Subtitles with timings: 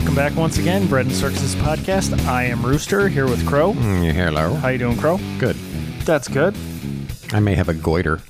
[0.00, 2.18] Welcome back once again, Bread and Circuses podcast.
[2.26, 3.74] I am Rooster here with Crow.
[3.74, 4.54] Mm, hello.
[4.54, 5.20] How you doing, Crow?
[5.38, 5.56] Good.
[6.06, 6.56] That's good.
[7.34, 8.22] I may have a goiter.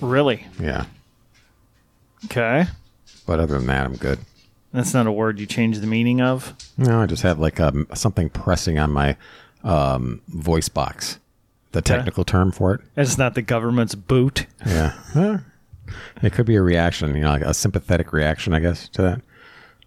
[0.00, 0.46] Really?
[0.60, 0.84] Yeah.
[2.26, 2.66] Okay.
[3.26, 4.20] But other than that, I'm good.
[4.72, 6.54] That's not a word you change the meaning of.
[6.78, 9.16] No, I just have like um, something pressing on my
[9.64, 11.18] um, voice box.
[11.72, 12.82] The technical term for it.
[12.96, 14.46] It's not the government's boot.
[14.64, 14.92] Yeah.
[15.12, 15.38] Huh.
[16.22, 19.22] it could be a reaction, you know, like a sympathetic reaction, I guess, to that.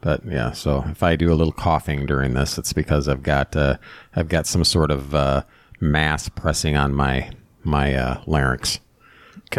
[0.05, 3.55] But yeah, so if I do a little coughing during this, it's because I've got
[3.55, 3.77] uh,
[4.15, 5.41] I've got some sort of uh,
[5.79, 7.31] mass pressing on my
[7.63, 8.79] my uh, larynx.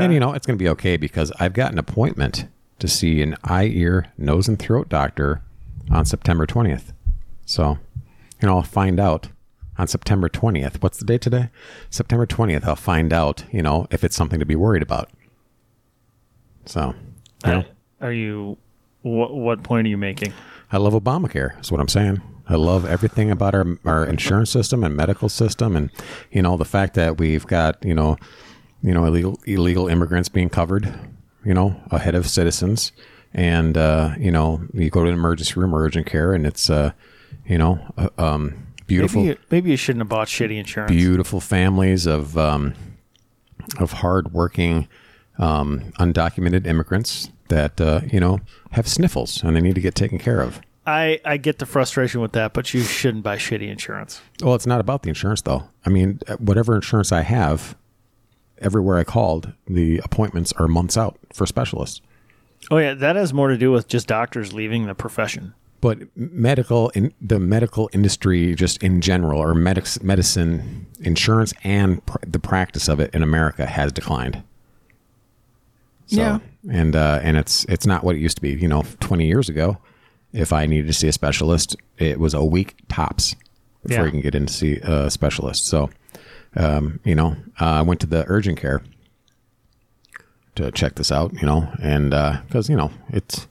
[0.04, 2.46] And you know, it's going to be okay because I've got an appointment
[2.78, 5.42] to see an eye, ear, nose, and throat doctor
[5.90, 6.92] on September 20th.
[7.44, 7.78] So,
[8.40, 9.30] you know, I'll find out
[9.78, 10.80] on September 20th.
[10.80, 11.50] What's the date today?
[11.90, 12.62] September 20th.
[12.62, 15.10] I'll find out, you know, if it's something to be worried about.
[16.66, 16.94] So,
[17.44, 17.64] you know,
[18.00, 18.58] Are you?
[19.02, 20.32] What, what point are you making?
[20.72, 21.54] I love Obamacare.
[21.54, 22.20] That's what I'm saying.
[22.48, 25.90] I love everything about our our insurance system and medical system, and
[26.30, 28.16] you know the fact that we've got you know
[28.82, 30.92] you know illegal illegal immigrants being covered,
[31.44, 32.92] you know ahead of citizens,
[33.34, 36.70] and uh, you know you go to an emergency room or urgent care, and it's
[36.70, 36.92] uh,
[37.46, 40.90] you know uh, um, beautiful Maybe you, maybe you shouldn't have bought shitty insurance.
[40.92, 42.74] beautiful families of um,
[43.80, 44.86] of hardworking,
[45.38, 48.40] um, undocumented immigrants that uh, you know
[48.72, 50.60] have sniffles and they need to get taken care of.
[50.86, 54.20] I I get the frustration with that, but you shouldn't buy shitty insurance.
[54.42, 55.64] Well, it's not about the insurance though.
[55.84, 57.76] I mean, whatever insurance I have,
[58.58, 62.00] everywhere I called, the appointments are months out for specialists.
[62.70, 65.54] Oh yeah, that has more to do with just doctors leaving the profession.
[65.80, 72.16] But medical in the medical industry, just in general, or medics, medicine, insurance, and pr-
[72.26, 74.42] the practice of it in America has declined.
[76.06, 76.38] So, Yeah.
[76.70, 78.50] And uh, and it's it's not what it used to be.
[78.50, 79.78] You know, twenty years ago,
[80.32, 83.34] if I needed to see a specialist, it was a week tops
[83.84, 84.04] before Yeah.
[84.06, 85.66] you can get in to see a specialist.
[85.66, 85.90] So,
[86.56, 88.82] um, you know, uh, I went to the urgent care
[90.56, 91.32] to check this out.
[91.34, 92.10] You know, and
[92.46, 93.46] because you know it's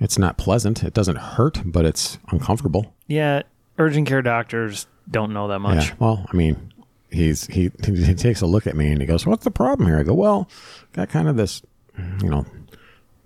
[0.00, 0.82] it's not pleasant.
[0.82, 2.92] It doesn't hurt, but it's uncomfortable.
[3.06, 3.42] Yeah,
[3.78, 5.88] urgent care doctors don't know that much.
[5.88, 5.94] Yeah.
[5.98, 6.72] Well, I mean,
[7.10, 9.98] he's he he takes a look at me and he goes, "What's the problem here?"
[9.98, 10.48] I go, "Well,
[10.92, 11.62] got kind of this,
[11.98, 12.46] you know,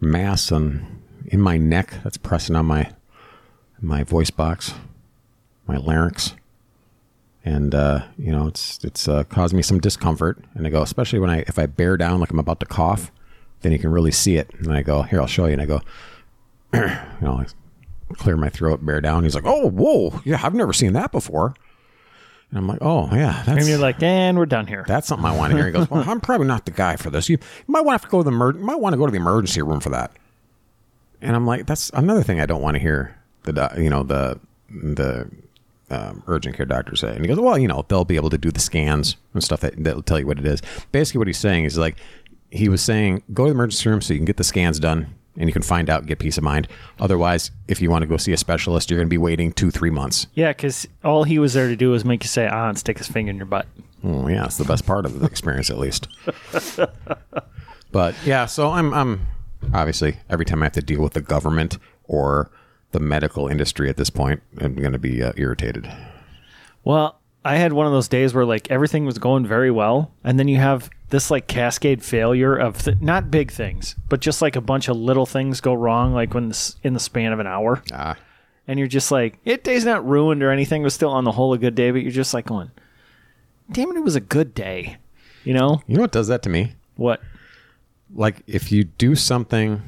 [0.00, 2.92] mass on in my neck that's pressing on my
[3.80, 4.74] my voice box,
[5.66, 6.34] my larynx."
[7.44, 10.38] And uh, you know, it's it's uh, caused me some discomfort.
[10.54, 13.12] And I go, especially when I if I bear down like I'm about to cough,
[13.60, 14.50] then you can really see it.
[14.58, 15.52] And I go, here, I'll show you.
[15.52, 15.80] And I go,
[16.74, 16.80] you
[17.20, 17.46] know, I
[18.14, 19.24] clear my throat, bear down.
[19.24, 21.54] He's like, oh, whoa, yeah, I've never seen that before.
[22.50, 24.84] And I'm like, oh yeah, that's And you're like, and we're done here.
[24.86, 25.66] that's something I want to hear.
[25.66, 27.28] He goes, well, I'm probably not the guy for this.
[27.28, 29.06] You, you might want to have to go to the emer- might want to go
[29.06, 30.12] to the emergency room for that.
[31.20, 33.16] And I'm like, that's another thing I don't want to hear.
[33.42, 34.38] The you know the
[34.70, 35.30] the
[35.90, 37.14] um, urgent care doctor say.
[37.14, 39.60] And he goes, well, you know, they'll be able to do the scans and stuff
[39.60, 40.62] that that'll tell you what it is.
[40.92, 41.96] Basically, what he's saying is like
[42.50, 45.14] he was saying, go to the emergency room so you can get the scans done
[45.36, 46.68] and you can find out, and get peace of mind.
[46.98, 49.70] Otherwise, if you want to go see a specialist, you're going to be waiting two,
[49.70, 50.26] three months.
[50.34, 52.98] Yeah, because all he was there to do was make you say ah and stick
[52.98, 53.66] his finger in your butt.
[54.04, 56.08] Oh, yeah, it's the best part of the experience, at least.
[57.92, 59.26] but yeah, so I'm, I'm
[59.74, 62.50] obviously every time I have to deal with the government or
[62.92, 65.90] the medical industry at this point, I'm going to be uh, irritated.
[66.84, 70.38] Well, I had one of those days where like everything was going very well, and
[70.38, 74.56] then you have this like cascade failure of th- not big things, but just like
[74.56, 77.46] a bunch of little things go wrong, like when this, in the span of an
[77.46, 78.16] hour, Ah,
[78.66, 81.52] and you're just like, it day's not ruined or anything, but still on the whole
[81.52, 81.90] a good day.
[81.92, 82.70] But you're just like going,
[83.70, 84.96] damn it, it was a good day,
[85.44, 86.72] you know you know what does that to me?
[86.96, 87.20] what?
[88.14, 89.82] Like if you do something,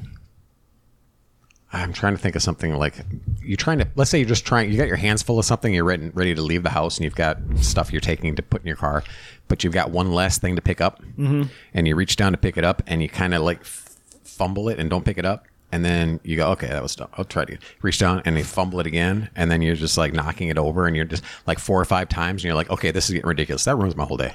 [1.71, 2.95] I'm trying to think of something like
[3.43, 3.87] you're trying to.
[3.95, 4.71] Let's say you're just trying.
[4.71, 5.73] You got your hands full of something.
[5.73, 8.61] You're ready, ready to leave the house, and you've got stuff you're taking to put
[8.61, 9.03] in your car,
[9.47, 11.43] but you've got one last thing to pick up, mm-hmm.
[11.73, 14.79] and you reach down to pick it up, and you kind of like fumble it
[14.79, 15.45] and don't pick it up.
[15.71, 17.09] And then you go, okay, that was dumb.
[17.13, 19.29] I'll try to reach down and you fumble it again.
[19.35, 22.09] And then you're just like knocking it over and you're just like four or five
[22.09, 22.41] times.
[22.41, 23.65] And you're like, okay, this is getting ridiculous.
[23.65, 24.33] That ruins my whole day.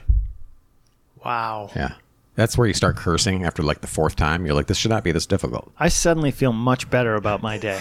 [1.24, 1.70] Wow.
[1.74, 1.94] Yeah.
[2.36, 4.44] That's where you start cursing after like the fourth time.
[4.44, 5.72] You're like, this should not be this difficult.
[5.78, 7.80] I suddenly feel much better about my day.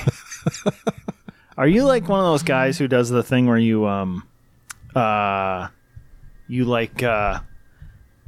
[1.58, 4.28] Are you like one of those guys who does the thing where you um
[4.96, 5.68] uh
[6.48, 7.40] you like uh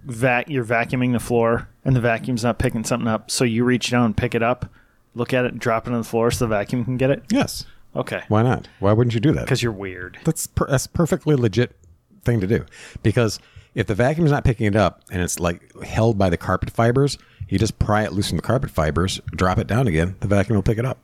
[0.06, 3.92] vac you're vacuuming the floor and the vacuum's not picking something up, so you reach
[3.92, 4.72] down and pick it up,
[5.13, 7.24] look at it, and drop it on the floor so the vacuum can get it?
[7.31, 7.66] Yes.
[7.95, 8.22] Okay.
[8.27, 8.68] Why not?
[8.80, 9.45] Why wouldn't you do that?
[9.45, 10.18] Because you're weird.
[10.24, 11.75] That's per- that's perfectly legit
[12.24, 12.66] thing to do.
[13.04, 13.39] Because
[13.75, 16.69] if the vacuum is not picking it up and it's like held by the carpet
[16.72, 17.18] fibers,
[17.48, 20.56] you just pry it loose from the carpet fibers, drop it down again, the vacuum
[20.56, 20.98] will pick it up.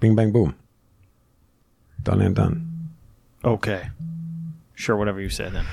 [0.00, 0.54] Bing bang boom.
[2.02, 2.90] Done and done.
[3.44, 3.88] Okay.
[4.74, 5.66] Sure, whatever you said then.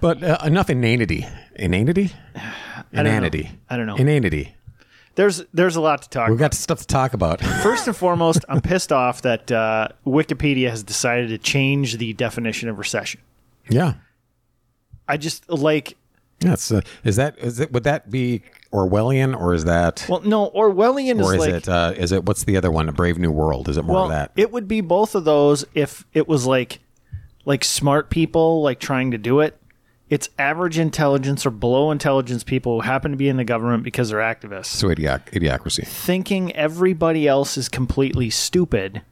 [0.00, 1.26] But uh, enough inanity.
[1.56, 2.12] Inanity?
[2.92, 3.50] Inanity.
[3.68, 3.96] I don't know.
[3.96, 4.54] Inanity.
[5.16, 7.40] There's there's a lot to talk We've got stuff to talk about.
[7.62, 12.68] First and foremost, I'm pissed off that uh, Wikipedia has decided to change the definition
[12.68, 13.20] of recession.
[13.68, 13.94] yeah.
[15.10, 15.96] I just like
[16.40, 18.42] Yeah, uh, is that is it would that be
[18.72, 22.24] Orwellian or is that well, no, Orwellian or is is like it uh, is it
[22.24, 22.88] what's the other one?
[22.88, 23.68] A Brave New World?
[23.68, 24.30] Is it more well, of that?
[24.36, 26.78] it would be both of those if it was like
[27.44, 29.56] like smart people like trying to do it.
[30.08, 34.10] It's average intelligence or below intelligence people who happen to be in the government because
[34.10, 34.66] they're activists.
[34.66, 35.86] so idioc- idiocracy.
[35.86, 39.02] thinking everybody else is completely stupid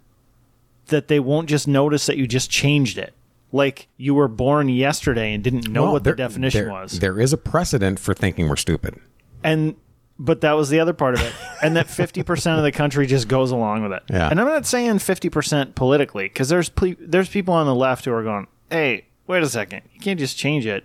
[0.86, 3.14] that they won't just notice that you just changed it.
[3.50, 6.98] Like you were born yesterday and didn't know Well, what the definition there- was.
[7.00, 8.96] There is a precedent for thinking we're stupid.
[9.42, 9.74] and
[10.20, 11.32] but that was the other part of it.
[11.62, 14.02] and that 50% of the country just goes along with it.
[14.10, 14.28] Yeah.
[14.28, 18.12] And I'm not saying 50% politically cuz there's ple- there's people on the left who
[18.12, 19.82] are going, "Hey, wait a second.
[19.94, 20.84] You can't just change it."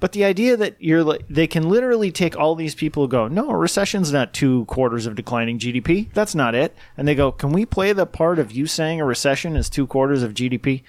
[0.00, 3.26] But the idea that you're like, they can literally take all these people who go,
[3.26, 6.08] no, a recession's not two quarters of declining GDP.
[6.14, 6.74] That's not it.
[6.96, 9.88] And they go, can we play the part of you saying a recession is two
[9.88, 10.82] quarters of GDP,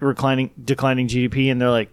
[0.00, 1.50] reclining, declining GDP?
[1.50, 1.90] And they're like,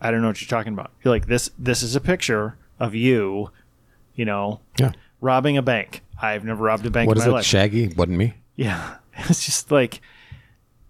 [0.00, 0.90] I don't know what you're talking about.
[1.02, 3.50] You're like, this, this is a picture of you,
[4.14, 4.92] you know, Yeah.
[5.20, 6.02] robbing a bank.
[6.20, 7.30] I've never robbed a bank What is it?
[7.30, 7.44] life.
[7.44, 7.88] Shaggy?
[7.88, 8.34] Wasn't me.
[8.56, 8.96] Yeah.
[9.28, 10.02] It's just like,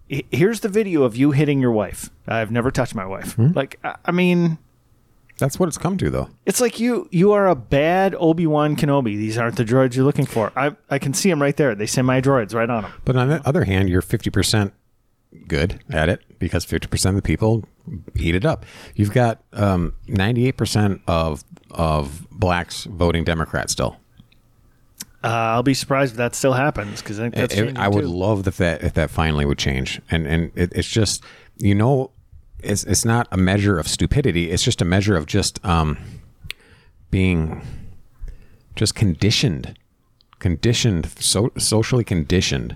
[0.09, 2.09] here's the video of you hitting your wife.
[2.27, 3.33] I've never touched my wife.
[3.35, 3.51] Hmm?
[3.55, 4.57] Like, I mean,
[5.37, 6.29] That's what it's come to, though.
[6.45, 9.15] it's like you you are a bad Obi Wan Kenobi.
[9.15, 10.51] These aren't the droids you're looking for.
[10.57, 11.75] I I can see them right there.
[11.75, 12.91] They say my droids right on them.
[13.05, 14.71] But on the other hand, you're 50%
[15.47, 17.63] good at it because 50% of the people
[18.15, 18.65] eat it up.
[18.95, 23.97] You've got um, 98% of of blacks voting Democrat still.
[25.23, 27.87] Uh, I'll be surprised if that still happens because I think that's It- changing I
[27.87, 28.07] would too.
[28.07, 29.99] love if that if that finally would change.
[30.09, 31.23] And and it, it's just
[31.57, 32.11] you know,
[32.59, 34.51] it's it's not a measure of stupidity.
[34.51, 35.97] It's just a measure of just um,
[37.11, 37.61] being
[38.75, 39.77] just conditioned,
[40.39, 42.75] conditioned, so socially conditioned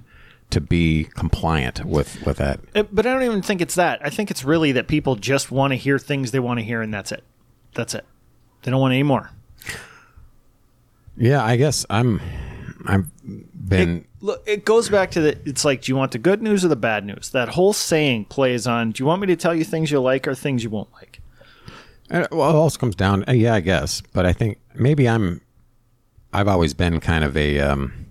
[0.51, 2.59] to be compliant with with that.
[2.75, 3.99] Uh, but I don't even think it's that.
[4.05, 6.81] I think it's really that people just want to hear things they want to hear,
[6.81, 7.23] and that's it.
[7.73, 8.05] That's it.
[8.63, 9.31] They don't want any more.
[11.17, 12.21] Yeah, I guess I'm.
[12.85, 14.05] I've been.
[14.21, 15.37] Look, it goes back to the.
[15.45, 17.29] It's like, do you want the good news or the bad news?
[17.31, 18.91] That whole saying plays on.
[18.91, 21.21] Do you want me to tell you things you like or things you won't like?
[22.09, 23.23] Uh, Well, it also comes down.
[23.27, 25.41] Uh, yeah, I guess, but I think maybe I'm.
[26.33, 27.59] I've always been kind of a.
[27.59, 28.07] Um,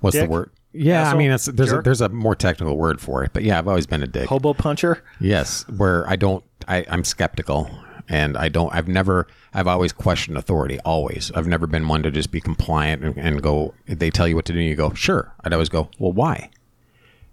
[0.00, 0.26] what's Dick?
[0.26, 0.50] the word?
[0.72, 3.58] Yeah, I mean, it's there's a, there's a more technical word for it, but yeah,
[3.58, 4.28] I've always been a dick.
[4.28, 5.04] Hobo puncher.
[5.20, 6.42] Yes, where I don't.
[6.66, 7.70] I, I'm skeptical,
[8.08, 8.74] and I don't.
[8.74, 9.26] I've never.
[9.52, 10.80] I've always questioned authority.
[10.80, 11.30] Always.
[11.34, 13.74] I've never been one to just be compliant and, and go.
[13.86, 15.34] If they tell you what to do, you go sure.
[15.44, 15.90] I'd always go.
[15.98, 16.50] Well, why?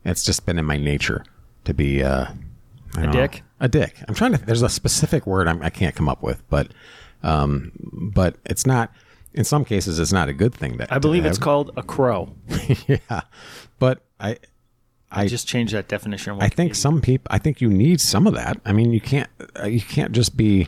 [0.03, 1.23] It's just been in my nature
[1.63, 2.25] to be uh,
[2.93, 3.43] don't know, dick?
[3.59, 3.95] a dick.
[4.07, 4.37] I'm trying to.
[4.37, 6.71] There's a specific word I'm, I can't come up with, but
[7.23, 7.71] um,
[8.13, 8.91] but it's not.
[9.33, 10.77] In some cases, it's not a good thing.
[10.77, 12.33] That I believe it's called a crow.
[12.87, 13.21] yeah,
[13.79, 14.37] but I.
[15.11, 16.37] I Just change that definition.
[16.39, 17.27] I think some people.
[17.31, 18.61] I think you need some of that.
[18.63, 19.27] I mean, you can't.
[19.59, 20.67] Uh, you can't just be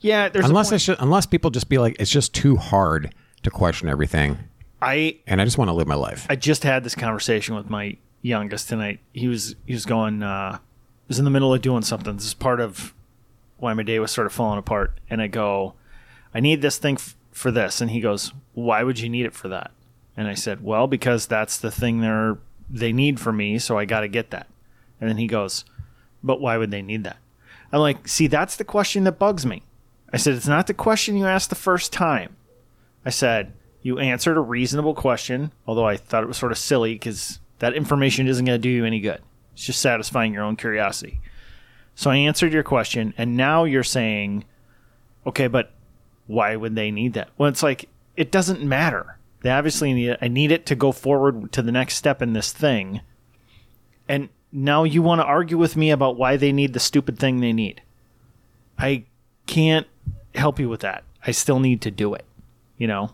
[0.00, 0.74] Yeah, there's unless a point.
[0.76, 3.12] it's just, unless people just be like it's just too hard
[3.42, 4.38] to question everything,
[4.80, 6.24] I and I just want to live my life.
[6.30, 9.00] I just had this conversation with my youngest tonight.
[9.12, 10.58] He was he was going uh
[11.08, 12.14] was in the middle of doing something.
[12.14, 12.94] This is part of
[13.56, 15.00] why my day was sort of falling apart.
[15.10, 15.74] And I go,
[16.32, 17.80] I need this thing f- for this.
[17.80, 19.72] And he goes, Why would you need it for that?
[20.16, 23.84] And I said, Well, because that's the thing they're they need for me, so I
[23.84, 24.46] got to get that.
[25.00, 25.64] And then he goes,
[26.22, 27.16] But why would they need that?
[27.72, 29.62] I'm like, See, that's the question that bugs me.
[30.12, 32.36] I said, It's not the question you asked the first time.
[33.04, 36.94] I said, You answered a reasonable question, although I thought it was sort of silly
[36.94, 39.20] because that information isn't going to do you any good.
[39.54, 41.20] It's just satisfying your own curiosity.
[41.94, 44.44] So I answered your question, and now you're saying,
[45.26, 45.72] okay, but
[46.30, 47.28] why would they need that?
[47.36, 49.18] Well, it's like, it doesn't matter.
[49.42, 50.18] They obviously need it.
[50.22, 53.00] I need it to go forward to the next step in this thing.
[54.08, 57.40] And now you want to argue with me about why they need the stupid thing
[57.40, 57.82] they need.
[58.78, 59.04] I
[59.46, 59.88] can't
[60.34, 61.02] help you with that.
[61.26, 62.24] I still need to do it,
[62.78, 63.10] you know?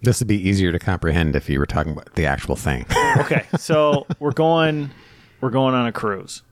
[0.00, 2.86] This would be easier to comprehend if you were talking about the actual thing.
[3.18, 4.90] okay, so we're going
[5.40, 6.42] we're going on a cruise.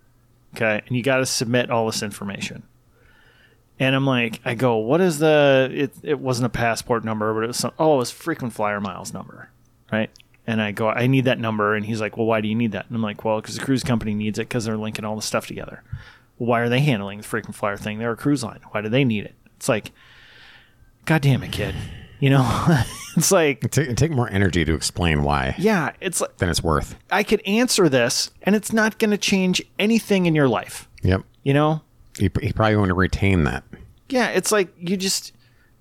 [0.55, 2.65] Okay, and you got to submit all this information.
[3.79, 5.69] And I'm like, I go, what is the?
[5.71, 7.73] It, it wasn't a passport number, but it was some.
[7.79, 9.51] Oh, it was frequent flyer miles number,
[9.93, 10.11] right?
[10.47, 12.73] And I go, I need that number, and he's like, well, why do you need
[12.73, 12.87] that?
[12.87, 15.23] And I'm like, well, because the cruise company needs it because they're linking all the
[15.23, 15.83] stuff together.
[16.39, 17.99] Well, why are they handling the frequent flyer thing?
[17.99, 18.61] They're a cruise line.
[18.71, 19.35] Why do they need it?
[19.57, 19.91] It's like,
[21.05, 21.75] God damn it, kid.
[22.21, 22.83] You know,
[23.17, 26.97] it's like, take, take more energy to explain why yeah, it's like than it's worth.
[27.11, 30.89] I could answer this, and it's not going to change anything in your life.
[31.03, 31.23] Yep.
[31.43, 31.83] You know,
[32.19, 33.65] He, he probably want to retain that.
[34.09, 35.33] yeah, it's like you just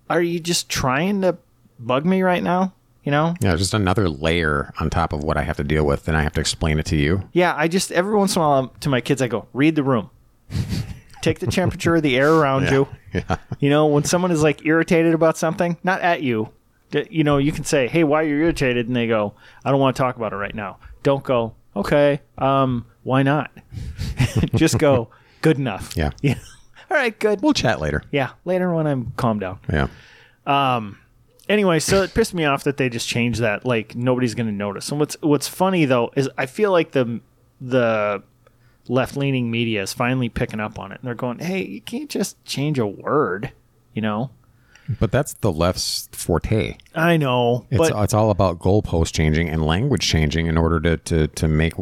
[0.10, 1.38] are you just trying to
[1.80, 2.74] bug me right now?
[3.04, 3.36] You know?
[3.40, 6.24] Yeah, just another layer on top of what I have to deal with, and I
[6.24, 7.30] have to explain it to you.
[7.34, 9.84] Yeah, I just every once in a while to my kids I go, read the
[9.84, 10.10] room.
[11.22, 12.88] Take the temperature of the air around you.
[13.16, 13.38] Yeah.
[13.62, 16.50] You know, when someone is like irritated about something, not at you,
[17.10, 19.80] you know, you can say, "Hey, why are you irritated?" and they go, "I don't
[19.80, 23.52] want to talk about it right now." Don't go, "Okay, um, why not?"
[24.56, 25.08] just go,
[25.46, 26.12] "Good enough." Yeah.
[26.22, 26.36] Yeah.
[26.92, 27.42] All right, good.
[27.42, 28.04] We'll chat later.
[28.12, 29.60] Yeah, later when I'm calmed down.
[29.72, 29.88] Yeah.
[30.46, 31.00] Um.
[31.48, 33.66] Anyway, so it pissed me off that they just changed that.
[33.66, 34.90] Like nobody's going to notice.
[34.90, 37.22] And what's what's funny though is I feel like the
[37.62, 38.24] the
[38.88, 42.10] left leaning media is finally picking up on it, and they're going, "Hey, you can't
[42.10, 43.52] just change a word,"
[43.94, 44.30] you know.
[45.00, 46.78] But that's the left's forte.
[46.94, 50.98] I know, It's, but it's all about goalpost changing and language changing in order to,
[50.98, 51.74] to, to make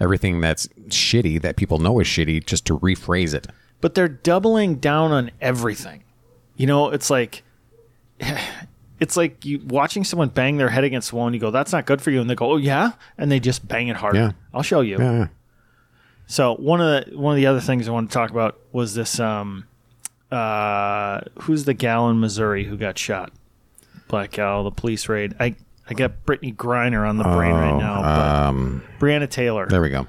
[0.00, 3.46] everything that's shitty, that people know is shitty, just to rephrase it.
[3.80, 6.02] but they're doubling down on everything.
[6.56, 7.42] You know, it's like
[9.00, 11.72] it's like you watching someone bang their head against the wall, and you go, "That's
[11.72, 14.18] not good for you," and they go, "Oh yeah," and they just bang it harder.
[14.18, 14.32] Yeah.
[14.52, 14.98] I'll show you.
[14.98, 15.28] Yeah.
[16.26, 18.94] So one of the one of the other things I want to talk about was
[18.94, 19.18] this.
[19.18, 19.64] Um,
[20.34, 23.32] uh, who's the gal in Missouri who got shot?
[24.08, 25.34] Black gal, the police raid.
[25.40, 25.54] I
[25.88, 28.02] I got Brittany Griner on the brain right now.
[28.02, 28.08] But
[28.48, 29.66] Um, Breonna Taylor.
[29.68, 30.06] there we go.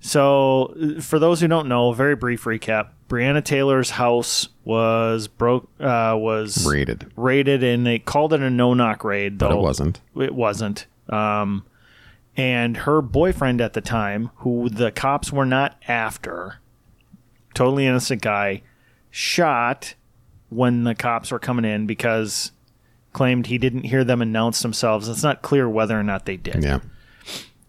[0.00, 5.68] So for those who don't know, very brief recap: Breonna Taylor's house was broke.
[5.80, 9.38] Uh, was raided, raided, and they called it a no-knock raid.
[9.38, 10.00] But it wasn't.
[10.16, 10.86] it wasn't.
[11.08, 11.64] Um,
[12.36, 16.56] and her boyfriend at the time, who the cops were not after,
[17.54, 18.62] totally innocent guy,
[19.16, 19.94] shot
[20.48, 22.50] when the cops were coming in because
[23.12, 25.08] claimed he didn't hear them announce themselves.
[25.08, 26.64] It's not clear whether or not they did.
[26.64, 26.80] Yeah.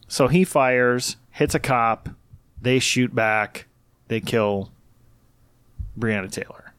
[0.07, 2.09] So he fires, hits a cop,
[2.59, 3.67] they shoot back,
[4.07, 4.71] they kill
[5.99, 6.73] Breonna Taylor.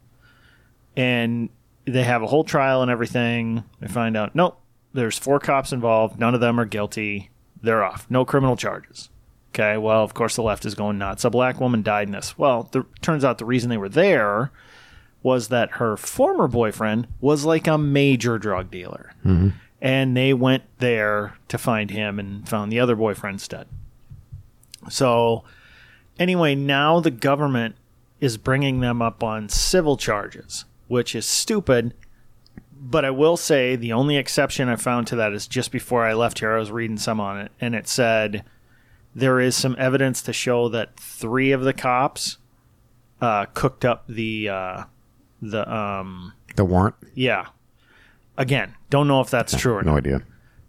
[0.96, 1.48] And
[1.84, 3.62] they have a whole trial and everything.
[3.78, 4.60] They find out, nope,
[4.92, 6.18] there's four cops involved.
[6.18, 7.30] None of them are guilty.
[7.62, 8.04] They're off.
[8.10, 9.10] No criminal charges.
[9.58, 11.24] Okay, well, of course, the left is going nuts.
[11.24, 12.36] A black woman died in this.
[12.36, 14.52] Well, the, turns out the reason they were there
[15.22, 19.14] was that her former boyfriend was like a major drug dealer.
[19.24, 19.48] Mm-hmm.
[19.80, 23.66] And they went there to find him and found the other boyfriend's dead.
[24.90, 25.44] So,
[26.18, 27.76] anyway, now the government
[28.20, 31.94] is bringing them up on civil charges, which is stupid.
[32.78, 36.12] But I will say the only exception I found to that is just before I
[36.12, 38.44] left here, I was reading some on it, and it said
[39.16, 42.36] there is some evidence to show that three of the cops
[43.20, 44.84] uh, cooked up the uh,
[45.40, 46.94] the um, The warrant?
[47.14, 47.46] yeah.
[48.38, 49.90] Again, don't know if that's true or not.
[49.92, 50.20] No idea.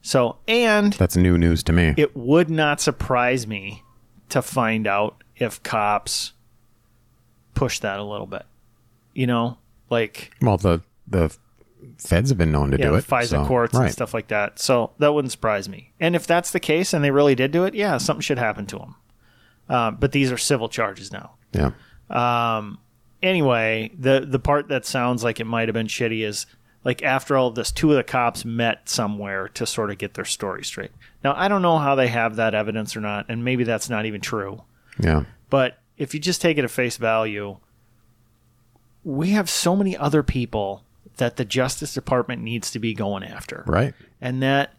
[0.02, 1.94] So, and That's new news to me.
[1.98, 3.84] it would not surprise me
[4.30, 6.32] to find out if cops
[7.56, 8.44] push that a little bit.
[9.14, 9.58] You know,
[9.90, 11.36] like well, the the
[11.98, 13.06] feds have been known to yeah, do it.
[13.06, 13.86] FISA so- courts right.
[13.86, 14.60] and stuff like that.
[14.60, 15.94] So that wouldn't surprise me.
[16.00, 18.66] And if that's the case and they really did do it, yeah, something should happen
[18.68, 18.96] to them.
[19.70, 21.32] Uh, but these are civil charges now.
[21.54, 21.72] Yeah.
[23.22, 26.46] anyway, the the part that sounds like it might have been shitty is
[26.84, 30.26] like after all this, two of the cops met somewhere to sort of get their
[30.26, 30.92] story straight.
[31.24, 34.06] Now I don't know how they have that evidence or not, and maybe that's not
[34.06, 34.64] even true.
[35.00, 35.26] Yeah.
[35.50, 37.58] But if you just take it at face value,
[39.04, 40.84] we have so many other people
[41.18, 43.64] that the Justice Department needs to be going after.
[43.68, 43.94] Right.
[44.22, 44.74] And that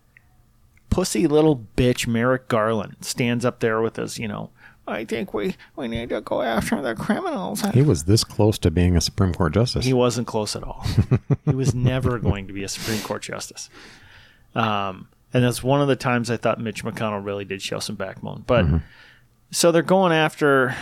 [0.91, 4.51] pussy little bitch Merrick Garland stands up there with us, you know,
[4.87, 7.61] I think we, we need to go after the criminals.
[7.75, 9.85] He was this close to being a Supreme Court justice.
[9.85, 10.85] He wasn't close at all.
[11.45, 13.69] he was never going to be a Supreme Court justice.
[14.55, 17.97] Um, and that's one of the times I thought Mitch McConnell really did show some
[17.97, 18.45] backbone.
[18.47, 18.65] But
[19.51, 20.75] so they're going after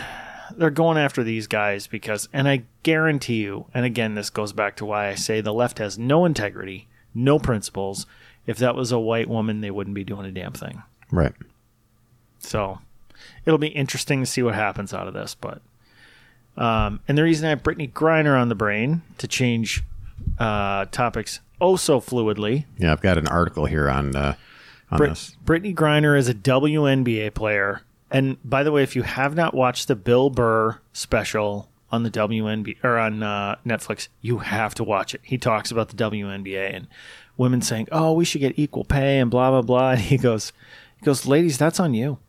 [0.55, 4.75] they're going after these guys because and I guarantee you, and again this goes back
[4.77, 8.05] to why I say the left has no integrity, no principles.
[8.45, 10.83] If that was a white woman, they wouldn't be doing a damn thing.
[11.11, 11.33] right.
[12.39, 12.79] So
[13.45, 15.35] it'll be interesting to see what happens out of this.
[15.35, 15.61] But
[16.55, 19.83] um, and the reason I have Brittany Griner on the brain to change
[20.39, 22.65] uh, topics oh so fluidly.
[22.77, 24.35] Yeah, I've got an article here on uh,
[24.91, 25.35] on Brit- this.
[25.43, 27.81] Brittany Griner is a WNBA player.
[28.09, 32.11] And by the way, if you have not watched the Bill Burr special on the
[32.11, 35.21] WNBA or on uh, Netflix, you have to watch it.
[35.23, 36.87] He talks about the WNBA and
[37.37, 39.91] women saying, "Oh, we should get equal pay" and blah blah blah.
[39.91, 40.53] And he goes,
[40.99, 42.19] "He goes, ladies, that's on you."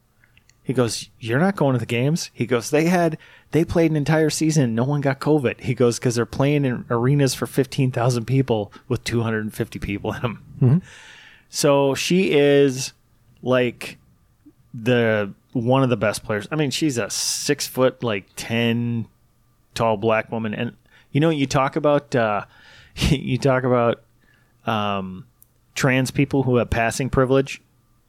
[0.63, 3.17] He goes, "You're not going to the games." He goes, "They had
[3.53, 6.65] they played an entire season, and no one got COVID." He goes, "Because they're playing
[6.65, 10.43] in arenas for fifteen thousand people with two hundred and fifty people in them."
[11.49, 12.93] So she is
[13.43, 13.97] like
[14.75, 16.49] the one of the best players.
[16.51, 19.07] I mean, she's a six foot like ten
[19.75, 20.77] tall black woman, and
[21.13, 22.45] you know, you talk about uh,
[22.95, 24.03] you talk about
[24.67, 25.27] um,
[25.75, 27.61] trans people who have passing privilege.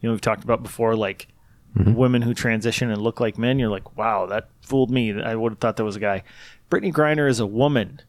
[0.02, 1.28] You know, we've talked about before, like
[1.76, 3.60] women who transition and look like men.
[3.60, 5.22] You're like, wow, that fooled me.
[5.22, 6.24] I would have thought that was a guy.
[6.70, 8.02] Brittany Griner is a woman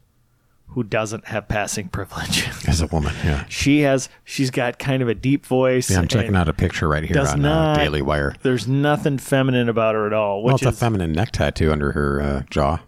[0.71, 2.47] who doesn't have passing privilege.
[2.67, 3.45] As a woman, yeah.
[3.49, 5.89] she has, she's got kind of a deep voice.
[5.89, 8.35] Yeah, I'm checking out a picture right here on not- uh, Daily Wire.
[8.41, 10.43] There's nothing feminine about her at all.
[10.43, 12.79] Well, it's a feminine neck tattoo under her uh, jaw.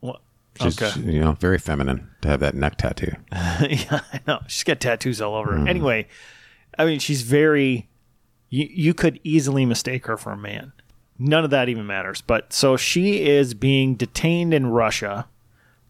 [0.00, 0.20] Well,
[0.58, 0.98] She's, okay.
[1.00, 3.12] you know, very feminine to have that neck tattoo.
[3.32, 4.40] yeah, I know.
[4.48, 5.58] She's got tattoos all over her.
[5.58, 5.68] Mm.
[5.68, 6.08] Anyway,
[6.78, 7.88] I mean, she's very.
[8.48, 10.72] You you could easily mistake her for a man.
[11.18, 12.22] None of that even matters.
[12.22, 15.28] But so she is being detained in Russia,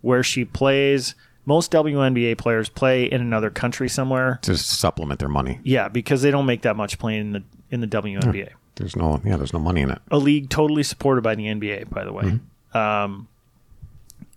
[0.05, 1.15] where she plays.
[1.47, 4.39] Most WNBA players play in another country somewhere.
[4.43, 5.61] To supplement their money.
[5.63, 8.51] Yeah, because they don't make that much playing in the in the WNBA.
[8.77, 10.01] There's no, yeah, there's no money in it.
[10.11, 12.41] a league totally supported by the NBA, by the way.
[12.75, 13.29] Um,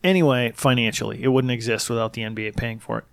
[0.03, 3.05] anyway, financially, it wouldn't exist without the NBA paying for it.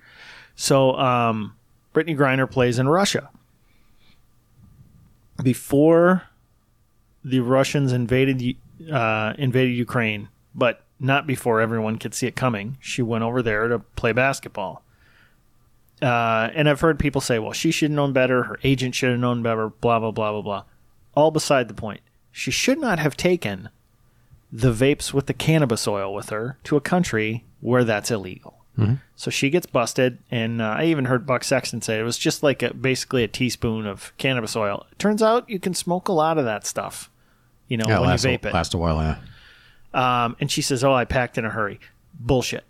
[0.54, 1.56] So, um,
[1.92, 3.30] Brittany Griner plays in Russia.
[5.42, 6.24] Before
[7.24, 8.56] the Russians invaded
[8.92, 13.68] uh, invaded Ukraine, but not before everyone could see it coming, she went over there
[13.68, 14.82] to play basketball.
[16.02, 18.44] Uh, and I've heard people say, well, she should have known better.
[18.44, 20.64] Her agent should have known better, blah, blah, blah, blah, blah.
[21.14, 22.00] All beside the point.
[22.32, 23.68] She should not have taken
[24.52, 28.60] the vapes with the cannabis oil with her to a country where that's illegal.
[29.14, 32.42] So she gets busted, and uh, I even heard Buck Sexton say it was just
[32.42, 34.84] like a, basically a teaspoon of cannabis oil.
[34.90, 37.08] It turns out you can smoke a lot of that stuff,
[37.68, 38.52] you know, Yeah, when you a, vape it.
[38.52, 39.18] last a while, yeah.
[39.94, 41.80] Um, and she says, "Oh, I packed in a hurry."
[42.18, 42.64] Bullshit.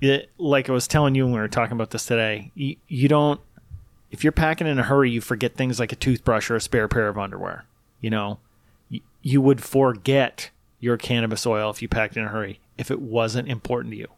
[0.00, 3.08] It, like I was telling you when we were talking about this today, you, you
[3.08, 3.40] don't.
[4.10, 6.88] If you're packing in a hurry, you forget things like a toothbrush or a spare
[6.88, 7.64] pair of underwear.
[8.00, 8.38] You know,
[8.88, 13.00] you, you would forget your cannabis oil if you packed in a hurry if it
[13.00, 14.08] wasn't important to you.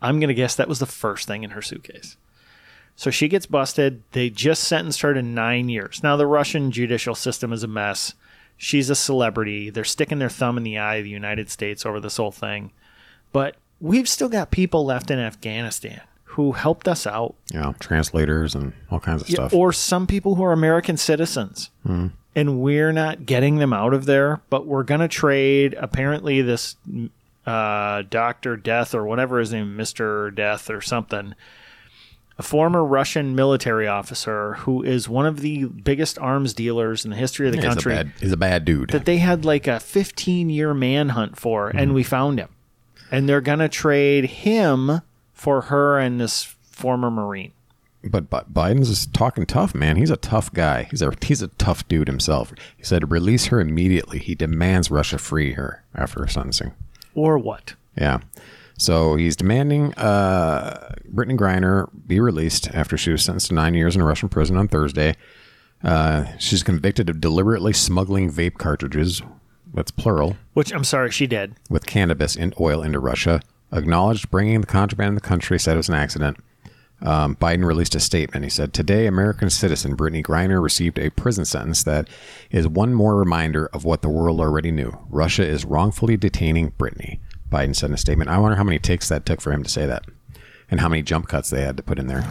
[0.00, 2.16] I'm gonna guess that was the first thing in her suitcase.
[2.94, 4.02] So she gets busted.
[4.12, 6.02] They just sentenced her to nine years.
[6.02, 8.14] Now, the Russian judicial system is a mess.
[8.56, 9.70] She's a celebrity.
[9.70, 12.72] They're sticking their thumb in the eye of the United States over this whole thing.
[13.32, 17.34] But we've still got people left in Afghanistan who helped us out.
[17.52, 19.54] Know, translators and all kinds of Yeah, stuff.
[19.54, 21.70] or some people who are American citizens.
[21.84, 26.76] And we're not getting them out of there, but we're going to trade apparently this
[27.46, 28.56] uh, Dr.
[28.56, 30.34] Death or whatever his name, Mr.
[30.34, 31.34] Death or something,
[32.38, 37.16] a former Russian military officer who is one of the biggest arms dealers in the
[37.16, 38.90] history of the he's, a country bad, he's a bad dude.
[38.90, 41.94] that they had like a 15 year manhunt for, and mm-hmm.
[41.94, 42.48] we found him.
[43.10, 45.00] And they're going to trade him
[45.32, 47.52] for her and this former Marine.
[48.02, 49.96] But, but Biden's is talking tough, man.
[49.96, 50.84] He's a tough guy.
[50.90, 52.52] He's a he's a tough dude himself.
[52.76, 56.72] He said, "Release her immediately." He demands Russia free her after her sentencing.
[57.16, 57.74] Or what?
[57.96, 58.20] Yeah.
[58.78, 63.96] So he's demanding uh, Brittany Griner be released after she was sentenced to nine years
[63.96, 65.16] in a Russian prison on Thursday.
[65.82, 69.22] Uh, she's convicted of deliberately smuggling vape cartridges,
[69.74, 71.54] that's plural, Which I'm sorry, she did.
[71.68, 73.40] with cannabis and oil into Russia.
[73.72, 76.38] Acknowledged bringing the contraband in the country, said it was an accident.
[77.02, 78.44] Um, Biden released a statement.
[78.44, 82.08] He said, Today, American citizen Brittany Griner received a prison sentence that
[82.50, 84.96] is one more reminder of what the world already knew.
[85.10, 87.20] Russia is wrongfully detaining Brittany.
[87.50, 88.30] Biden said in a statement.
[88.30, 90.04] I wonder how many takes that took for him to say that
[90.70, 92.24] and how many jump cuts they had to put in there.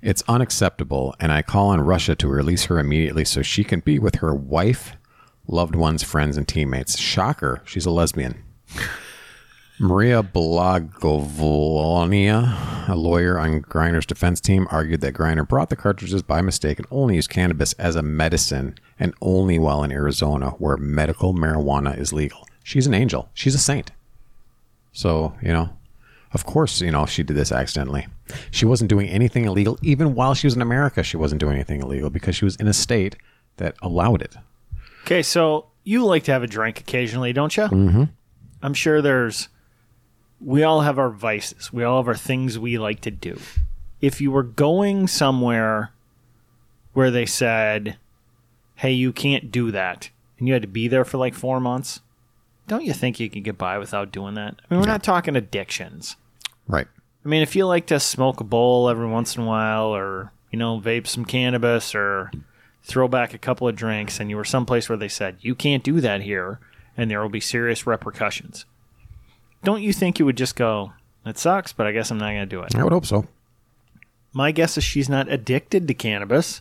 [0.00, 3.98] It's unacceptable, and I call on Russia to release her immediately so she can be
[3.98, 4.96] with her wife,
[5.48, 6.96] loved ones, friends, and teammates.
[6.98, 8.44] Shocker, she's a lesbian.
[9.80, 10.88] Maria Blagovolina,
[12.88, 16.86] a lawyer on Griner's defense team, argued that Griner brought the cartridges by mistake and
[16.90, 22.12] only used cannabis as a medicine and only while in Arizona, where medical marijuana is
[22.12, 22.46] legal.
[22.64, 23.30] She's an angel.
[23.34, 23.92] She's a saint.
[24.98, 25.70] So, you know,
[26.32, 28.08] of course, you know, she did this accidentally.
[28.50, 29.78] She wasn't doing anything illegal.
[29.80, 32.66] Even while she was in America, she wasn't doing anything illegal because she was in
[32.66, 33.14] a state
[33.58, 34.34] that allowed it.
[35.04, 37.62] Okay, so you like to have a drink occasionally, don't you?
[37.62, 38.04] Mm-hmm.
[38.60, 39.48] I'm sure there's.
[40.40, 41.72] We all have our vices.
[41.72, 43.38] We all have our things we like to do.
[44.00, 45.92] if you were going somewhere
[46.92, 47.96] where they said,
[48.74, 52.00] "Hey, you can't do that," and you had to be there for like four months,
[52.68, 54.54] don't you think you could get by without doing that?
[54.58, 56.16] I mean, we're not talking addictions.
[56.66, 56.86] Right.
[57.24, 60.32] I mean, if you like to smoke a bowl every once in a while, or
[60.52, 62.30] you know, vape some cannabis, or
[62.82, 65.82] throw back a couple of drinks, and you were someplace where they said you can't
[65.82, 66.60] do that here,
[66.96, 68.64] and there will be serious repercussions.
[69.64, 70.92] Don't you think you would just go,
[71.26, 73.26] "It sucks, but I guess I'm not going to do it." I would hope so.
[74.32, 76.60] My guess is she's not addicted to cannabis.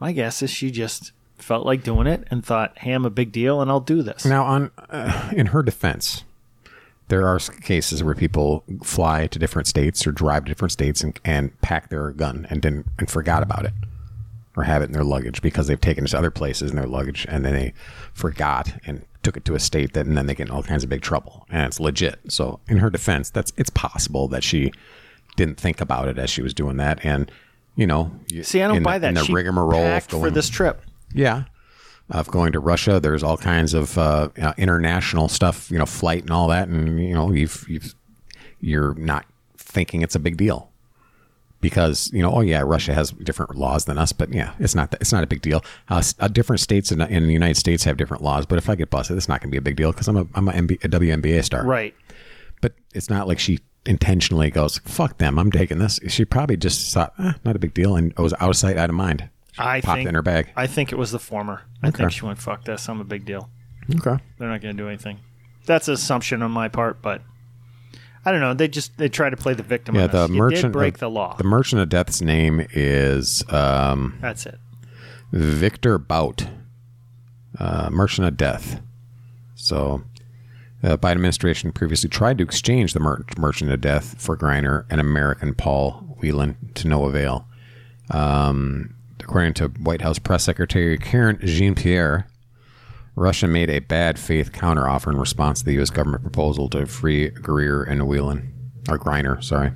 [0.00, 1.12] My guess is she just
[1.42, 4.24] felt like doing it and thought, "Hey, I'm a big deal, and I'll do this."
[4.24, 6.24] Now, on uh, in her defense,
[7.08, 11.18] there are cases where people fly to different states or drive to different states and,
[11.24, 13.72] and pack their gun and didn't and forgot about it
[14.56, 16.86] or have it in their luggage because they've taken it to other places in their
[16.86, 17.72] luggage and then they
[18.14, 20.84] forgot and took it to a state that and then they get in all kinds
[20.84, 22.18] of big trouble and it's legit.
[22.28, 24.72] So in her defense, that's it's possible that she
[25.36, 27.30] didn't think about it as she was doing that and
[27.76, 29.08] you know See, I don't in buy that.
[29.08, 30.82] in the She rigmarole packed for this trip.
[31.14, 31.44] Yeah.
[32.10, 36.30] Of going to Russia, there's all kinds of uh, international stuff, you know, flight and
[36.30, 37.94] all that, and you know, you've you've
[38.60, 39.24] you're not
[39.56, 40.72] thinking it's a big deal
[41.62, 44.92] because you know, oh yeah, Russia has different laws than us, but yeah, it's not
[45.00, 45.64] it's not a big deal.
[45.88, 48.74] Uh, uh, different states in, in the United States have different laws, but if I
[48.74, 50.52] get busted, it's not going to be a big deal because I'm a I'm a,
[50.52, 51.94] MB, a WNBA star, Right.
[52.60, 56.92] But it's not like she intentionally goes, "Fuck them, I'm taking this." She probably just
[56.92, 59.28] thought, eh, not a big deal, and it was out of sight, out of mind.
[59.58, 60.48] I Popped think it in her bag.
[60.56, 61.62] I think it was the former.
[61.82, 61.98] I Okay.
[61.98, 62.88] think she went, "Fuck this!
[62.88, 63.50] I'm a big deal.
[63.94, 64.22] Okay.
[64.38, 65.18] They're not going to do anything."
[65.66, 67.22] That's an assumption on my part, but
[68.24, 68.54] I don't know.
[68.54, 69.94] They just they try to play the victim.
[69.94, 70.28] Yeah, on the.
[70.28, 71.36] You merchant did break of- the law.
[71.36, 74.58] The merchant of death's name is um, That's it.
[75.32, 76.46] Victor Bout,
[77.58, 78.80] uh, merchant of death.
[79.54, 80.02] So,
[80.82, 85.00] uh, Biden administration previously tried to exchange the mer- merchant of death for Griner and
[85.00, 87.46] American Paul Whelan to no avail.
[88.10, 92.26] Um, according to White House press secretary Karen Jean Pierre,
[93.14, 95.90] Russia made a bad faith counteroffer in response to the U.S.
[95.90, 98.52] government proposal to free Greer and Whelan,
[98.88, 99.72] or Griner, sorry.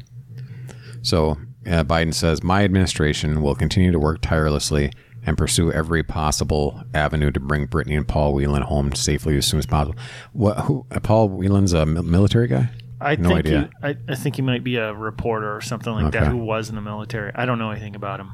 [1.02, 1.32] So
[1.66, 4.90] uh, Biden says, My administration will continue to work tirelessly
[5.24, 9.59] and pursue every possible avenue to bring Brittany and Paul Whelan home safely as soon
[9.59, 9.98] as possible.
[10.32, 10.59] What?
[10.61, 10.87] Who?
[10.90, 12.70] uh, Paul Whelan's a military guy.
[13.00, 13.70] I No think idea.
[13.82, 16.70] He, I, I think he might be a reporter or something like that who was
[16.70, 17.30] in the military.
[17.35, 18.32] I don't know anything about him.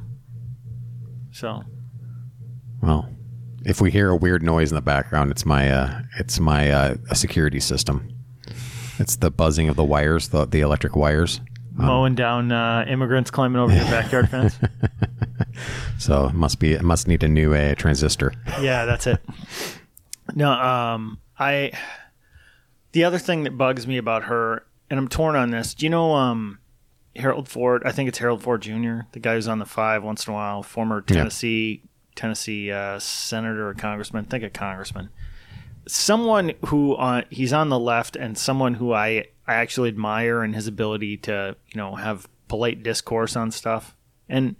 [1.33, 1.63] So
[2.81, 3.09] Well,
[3.65, 6.95] if we hear a weird noise in the background, it's my uh, it's my uh,
[7.13, 8.07] security system.
[8.99, 11.41] It's the buzzing of the wires, the the electric wires.
[11.73, 14.57] mowing down uh, immigrants climbing over your backyard fence.
[15.99, 18.33] So it must be it must need a new uh, transistor.
[18.59, 19.21] Yeah, that's it.
[20.35, 21.71] No, um, I.
[22.91, 25.73] The other thing that bugs me about her, and I'm torn on this.
[25.75, 26.59] Do you know, um,
[27.15, 27.83] Harold Ford?
[27.85, 30.35] I think it's Harold Ford Jr., the guy who's on the five once in a
[30.35, 31.83] while, former Tennessee
[32.15, 34.25] Tennessee uh, senator or congressman.
[34.25, 35.09] I think a congressman.
[35.87, 40.53] Someone who uh, he's on the left, and someone who I I actually admire in
[40.53, 43.95] his ability to you know have polite discourse on stuff.
[44.29, 44.55] And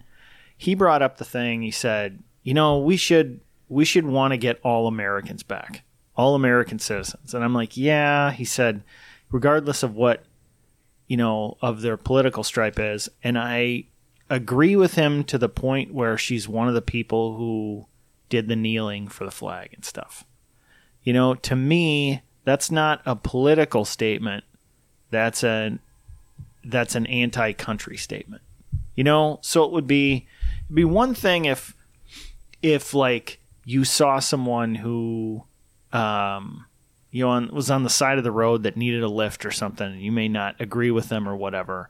[0.56, 1.62] he brought up the thing.
[1.62, 5.82] He said, you know, we should we should want to get all Americans back,
[6.16, 7.34] all American citizens.
[7.34, 8.30] And I'm like, yeah.
[8.32, 8.82] He said,
[9.30, 10.24] regardless of what
[11.06, 13.84] you know of their political stripe is, and I
[14.30, 17.86] agree with him to the point where she's one of the people who
[18.28, 20.24] did the kneeling for the flag and stuff.
[21.02, 24.44] You know, to me, that's not a political statement.
[25.10, 25.80] That's an
[26.64, 28.42] that's an anti-country statement.
[28.94, 30.26] You know, so it would be
[30.66, 31.76] it'd be one thing if
[32.62, 35.44] if like you saw someone who
[35.92, 36.66] um
[37.14, 39.50] you know on, was on the side of the road that needed a lift or
[39.52, 41.88] something you may not agree with them or whatever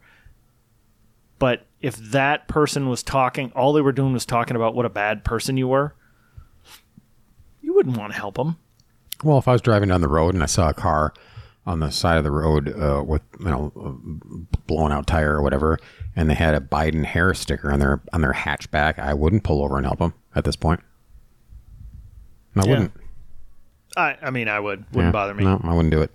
[1.38, 4.90] but if that person was talking all they were doing was talking about what a
[4.90, 5.94] bad person you were
[7.62, 8.56] you wouldn't want to help them
[9.22, 11.14] Well, if I was driving down the road and I saw a car
[11.66, 15.42] on the side of the road uh, with you know a blown out tire or
[15.42, 15.78] whatever,
[16.14, 19.64] and they had a Biden hair sticker on their on their hatchback, I wouldn't pull
[19.64, 20.80] over and help them at this point.
[22.54, 22.70] I Yeah.
[22.70, 22.92] wouldn't.
[23.96, 26.10] I, I mean i would wouldn't Yeah, bother me No, I wouldn't do it.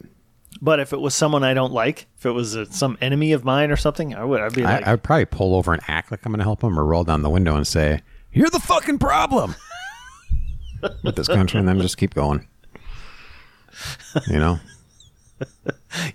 [0.62, 3.44] but if it was someone i don't like if it was uh some enemy of
[3.46, 5.82] mine or something i would i'd be like I, I would probably pull over and
[5.88, 8.02] act like I'm going to help him, or roll down the window and say,
[8.34, 9.56] "You're the fucking problem."
[11.04, 12.48] with this country, and then just keep going.
[14.28, 14.60] You know,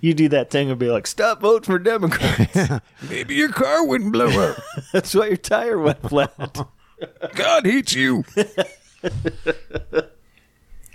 [0.01, 4.11] you do that thing and be like stop voting for democrats maybe your car wouldn't
[4.13, 4.57] blow up.
[4.93, 6.33] that's why your tire went flat
[7.33, 8.23] God hates you.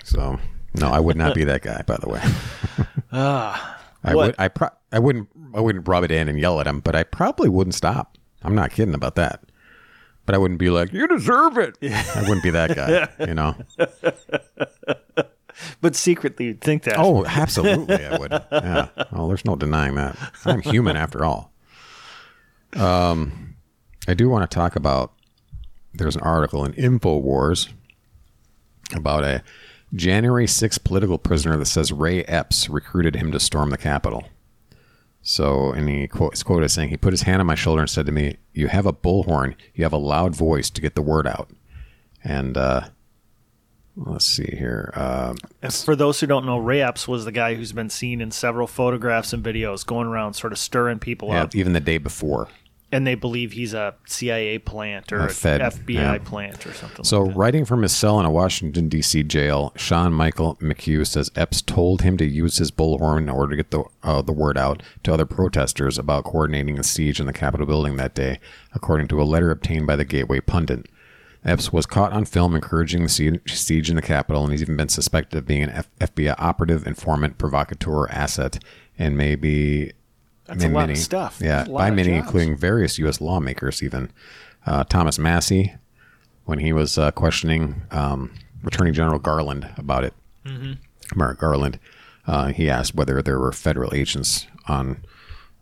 [0.04, 0.38] so,
[0.74, 1.82] no, I would not be that guy.
[1.86, 2.20] By the way,
[3.12, 4.16] I What?
[4.16, 4.34] would.
[4.38, 5.28] I pro- I wouldn't.
[5.54, 8.16] I wouldn't rub it in and yell at him, but I probably wouldn't stop.
[8.42, 9.42] I'm not kidding about that.
[10.26, 11.76] But I wouldn't be like, you deserve it.
[11.82, 13.56] I wouldn't be that guy, you know?
[15.80, 16.94] But secretly, you'd think that.
[16.98, 18.30] Oh, absolutely, I would.
[18.52, 18.88] Yeah.
[19.12, 20.16] Well, there's no denying that.
[20.44, 21.52] I'm human after all.
[22.74, 23.56] Um,
[24.06, 25.12] I do want to talk about.
[25.92, 27.68] There's an article in Infowars
[28.94, 29.42] about a
[29.94, 34.24] January 6th political prisoner that says Ray Epps recruited him to storm the Capitol.
[35.22, 37.82] So, and he quote, is quoted as saying, "He put his hand on my shoulder
[37.82, 39.54] and said to me, "You have a bullhorn.
[39.74, 41.50] You have a loud voice to get the word out."
[42.24, 42.88] And uh,
[43.96, 44.92] let's see here.
[44.94, 48.30] And For those who don't know, Ray Epps was the guy who's been seen in
[48.30, 51.54] several photographs and videos going around sort of stirring people yeah, up.
[51.54, 52.48] even the day before.
[52.92, 56.18] And they believe he's a CIA plant or A a Fed, FBI yeah.
[56.18, 57.38] plant or something So, like that.
[57.38, 59.22] writing from his cell in a Washington, D.C.
[59.22, 63.56] jail, Sean Michael McHugh says Epps told him to use his bullhorn in order to
[63.62, 67.32] get the, uh, the word out to other protesters about coordinating the siege in the
[67.32, 68.40] Capitol building that day,
[68.74, 70.86] according to a letter obtained by the Gateway Pundit.
[71.44, 74.76] Epps was caught on film encouraging the siege- siege in the Capitol, and he's even
[74.76, 78.58] been suspected of being an F- FBI operative, informant, provocateur, asset,
[78.98, 79.92] and maybe
[80.50, 81.38] That's a lot of stuff.
[81.42, 82.26] Yeah, by many, jobs.
[82.26, 83.20] including various U.S.
[83.20, 84.10] lawmakers, even
[84.66, 85.74] uh, Thomas Massie,
[86.44, 88.32] when he was uh, questioning um,
[88.66, 91.18] Attorney General Garland about it, Mm-hmm.
[91.18, 91.78] Merrick Garland,
[92.26, 95.04] uh, he asked whether there were federal agents on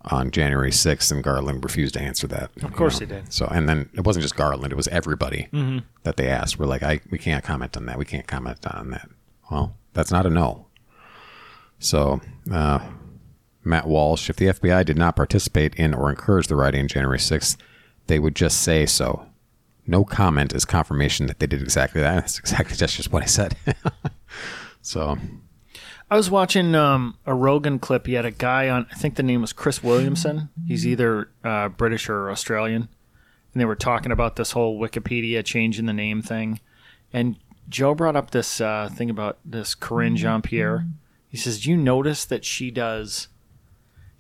[0.05, 2.51] on January 6th, and Garland refused to answer that.
[2.63, 3.33] Of course he did.
[3.33, 5.79] So, and then it wasn't just Garland; it was everybody Mm-hmm.
[6.05, 6.59] that they asked.
[6.59, 7.99] We're like, I we can't comment on that.
[7.99, 9.09] We can't comment on that.
[9.51, 10.67] Well, that's not a no.
[11.81, 12.21] So,
[12.53, 12.79] uh,
[13.69, 17.57] Matt Walsh, if the FBI did not participate in or encourage the rioting January 6th,
[18.07, 19.27] they would just say so.
[19.87, 22.15] No comment is confirmation that they did exactly that.
[22.15, 23.57] That's exactly that's just what I said.
[24.83, 25.17] so,
[26.11, 28.07] I was watching um, a Rogan clip.
[28.07, 30.49] He had a guy on, I think the name was Chris Williamson.
[30.67, 32.89] He's either uh, British or Australian.
[33.53, 36.61] And they were talking about this whole Wikipedia changing the name thing.
[37.13, 37.37] And
[37.69, 40.87] Joe brought up this uh, thing about this Karine Jean Pierre.
[41.29, 43.29] He says, Do you notice that she does.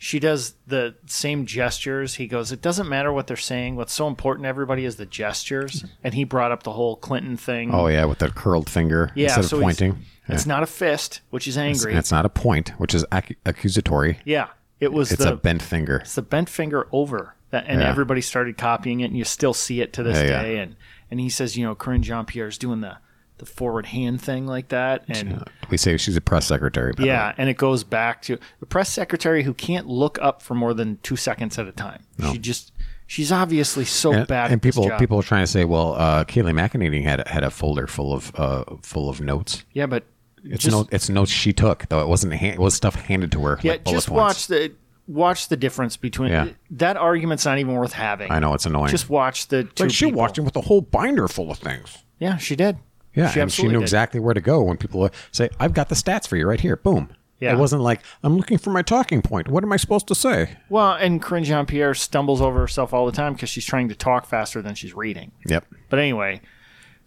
[0.00, 2.14] She does the same gestures.
[2.14, 3.74] He goes, It doesn't matter what they're saying.
[3.74, 5.84] What's so important to everybody is the gestures.
[6.04, 7.74] And he brought up the whole Clinton thing.
[7.74, 9.98] oh yeah, with the curled finger yeah, instead so of pointing.
[10.28, 11.92] It's not a fist, which is angry.
[11.92, 14.20] And it's not a point, which is ac- accusatory.
[14.24, 15.96] Yeah, it was It's the a bent finger.
[15.96, 17.88] it's the bent finger over that, and Yeah.
[17.88, 20.42] everybody started copying it, and you still see it to this Yeah, yeah.
[20.42, 20.58] day.
[20.58, 20.76] And
[21.10, 22.98] and he says, you know, Karine Jean Pierre's doing the
[23.38, 26.92] the forward hand thing like that, and We say she's a press secretary.
[26.98, 30.74] yeah, and it goes back to a press secretary who can't look up for more
[30.74, 32.02] than two seconds at a time.
[32.32, 32.72] She just
[33.06, 34.46] she's obviously so And, bad.
[34.46, 37.42] and at this people people are trying to say, well, uh, Kayleigh McEnany had had
[37.44, 39.64] a folder full of uh, full of notes.
[39.72, 40.04] yeah, but
[40.44, 42.00] It's just, no, it's notes she took though.
[42.00, 43.58] It wasn't ha- it was stuff handed to her.
[43.62, 44.20] yeah, like just points.
[44.20, 44.72] watch the
[45.06, 46.48] watch the difference between Yeah.
[46.72, 48.30] that argument's not even worth having.
[48.30, 48.90] I know it's annoying.
[48.90, 50.18] Just watch the two like she people.
[50.20, 51.98] walked in with a whole binder full of things.
[52.18, 52.76] Yeah, she did.
[53.14, 53.82] Yeah, and she knew did.
[53.82, 56.76] exactly where to go when people say, "I've got the stats for you right here."
[56.76, 57.10] Boom.
[57.40, 57.52] Yeah.
[57.52, 59.48] It wasn't like I'm looking for my talking point.
[59.48, 60.56] What am I supposed to say?
[60.68, 63.94] Well, and Karine Jean Pierre stumbles over herself all the time because she's trying to
[63.94, 65.30] talk faster than she's reading.
[65.46, 65.64] Yep.
[65.88, 66.40] But anyway,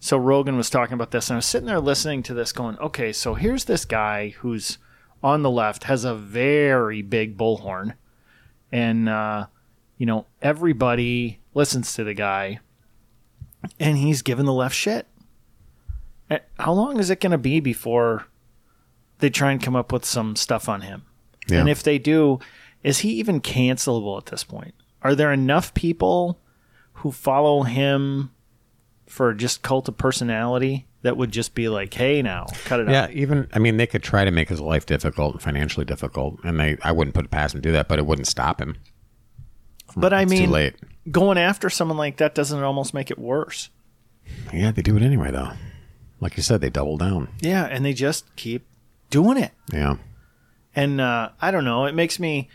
[0.00, 2.78] so Rogan was talking about this, and I was sitting there listening to this, going,
[2.78, 4.78] okay, so here's this guy who's
[5.22, 7.94] on the left, has a very big bullhorn,
[8.72, 9.46] and, uh,
[9.98, 12.58] you know, everybody listens to the guy,
[13.78, 15.06] and he's giving the left shit.
[16.30, 18.26] Uh, How long is it going to be before
[19.18, 21.02] they try and come up with some stuff on him?
[21.48, 21.60] Yeah.
[21.60, 22.38] And if they do,
[22.82, 24.74] is he even cancelable at this point?
[25.02, 26.38] Are there enough people
[26.94, 28.30] who follow him
[29.06, 33.04] for just cult of personality that would just be like, "Hey, now cut it Yeah,
[33.04, 33.10] out"?
[33.10, 36.58] even I mean, they could try to make his life difficult, and financially difficult, and
[36.60, 38.76] they I wouldn't put it past him to do that, but it wouldn't stop him.
[39.96, 40.76] But I mean, too late.
[41.10, 43.68] going after someone like that doesn't almost make it worse?
[44.52, 45.50] Yeah, they do it anyway, though.
[46.22, 47.30] Like you said, they double down.
[47.40, 48.64] Yeah, and they just keep
[49.10, 49.50] doing it.
[49.72, 49.96] Yeah.
[50.72, 51.84] And uh, I don't know.
[51.86, 52.48] It makes me.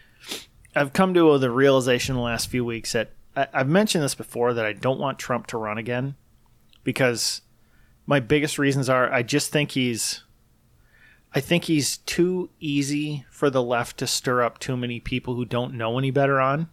[0.74, 4.16] I've come to the realization in the last few weeks that I, I've mentioned this
[4.16, 6.16] before that I don't want Trump to run again
[6.86, 7.42] because
[8.06, 10.24] my biggest reasons are I just think he's.
[11.36, 15.44] I think he's too easy for the left to stir up too many people who
[15.44, 16.70] don't know any better on.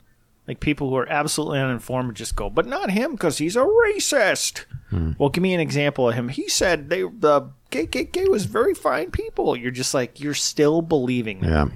[0.46, 4.64] Like people who are absolutely uninformed just go, but not him because he's a racist.
[4.94, 5.18] Mm.
[5.18, 6.28] Well, give me an example of him.
[6.28, 9.56] He said they the KKK was very fine people.
[9.56, 11.48] You're just like you're still believing that.
[11.48, 11.66] Yeah.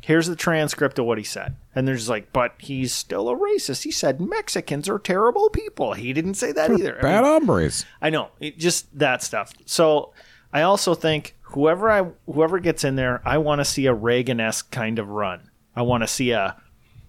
[0.00, 1.54] Here's the transcript of what he said.
[1.76, 3.84] And there's like, but he's still a racist.
[3.84, 5.92] He said Mexicans are terrible people.
[5.92, 6.98] He didn't say that either.
[6.98, 7.86] I Bad mean, hombres.
[8.00, 8.30] I know.
[8.40, 9.52] It, just that stuff.
[9.64, 10.12] So
[10.52, 14.40] I also think whoever I whoever gets in there, I want to see a Reagan
[14.40, 15.50] esque kind of run.
[15.76, 16.56] I want to see a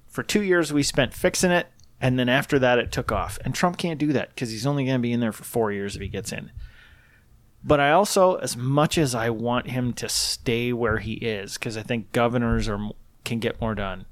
[0.07, 1.67] for two years we spent fixing it
[2.03, 3.39] And then after that, it took off.
[3.45, 5.71] And Trump can't do that because he's only going to be in there for four
[5.71, 6.51] years if he gets in.
[7.63, 11.77] But I also, as much as I want him to stay where he is, because
[11.77, 12.89] I think governors are
[13.23, 14.05] can get more done,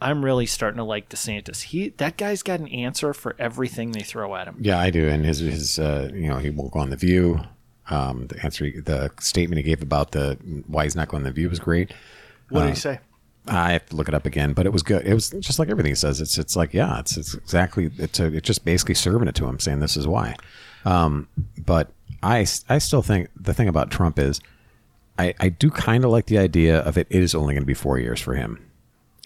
[0.00, 1.62] I'm really starting to like DeSantis.
[1.62, 4.58] He that guy's got an answer for everything they throw at him.
[4.60, 5.08] Yeah, I do.
[5.08, 7.40] And his his uh, you know he won't go on the View.
[7.90, 11.32] Um, the answer, the statement he gave about the why he's not going on the
[11.32, 11.92] View was great.
[12.48, 13.00] What Uh, did he say?
[13.46, 15.06] I have to look it up again, but it was good.
[15.06, 16.20] It was just like everything he says.
[16.20, 19.46] It's it's like yeah, it's it's exactly it's a, it's just basically serving it to
[19.46, 20.36] him, saying this is why.
[20.84, 21.28] Um,
[21.58, 21.90] but
[22.22, 24.40] I I still think the thing about Trump is
[25.18, 27.06] I I do kind of like the idea of it.
[27.10, 28.64] It is only going to be four years for him,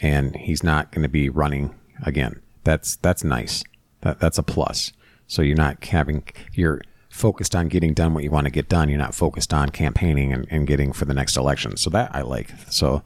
[0.00, 2.40] and he's not going to be running again.
[2.64, 3.62] That's that's nice.
[4.00, 4.92] That that's a plus.
[5.28, 8.88] So you're not having you're focused on getting done what you want to get done.
[8.88, 11.76] You're not focused on campaigning and, and getting for the next election.
[11.76, 12.50] So that I like.
[12.68, 13.02] So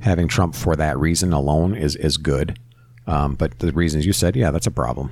[0.00, 2.58] having Trump for that reason alone is is good.
[3.06, 5.10] Um, but the reasons you said, yeah, that's a problem.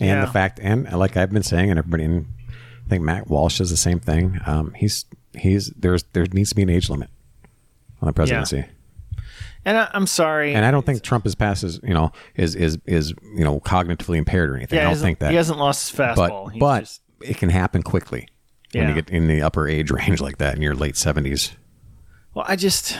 [0.00, 0.24] And Yeah.
[0.24, 2.26] the fact, and like I've been saying, and everybody, and
[2.86, 4.38] I think Matt Walsh says the same thing.
[4.46, 7.10] Um, he's he's there's there needs to be an age limit
[8.02, 8.64] on the presidency.
[9.64, 10.54] And I, I'm sorry.
[10.54, 13.60] And I don't think Trump is past his, you know, is is is you know
[13.60, 14.78] cognitively impaired or anything.
[14.78, 15.30] yeah, I don't think that.
[15.30, 16.44] he hasn't lost his fastball.
[16.44, 18.28] but He's but just- it can happen quickly
[18.72, 18.88] when Yeah.
[18.90, 21.56] you get in the upper age range like that in your late seventies.
[22.34, 22.96] Well, I just,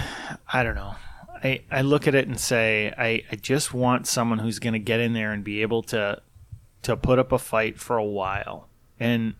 [0.53, 0.95] I don't know.
[1.43, 4.79] I, I look at it and say, I, I just want someone who's going to
[4.79, 6.21] get in there and be able to,
[6.83, 8.69] to put up a fight for a while.
[9.01, 9.35] And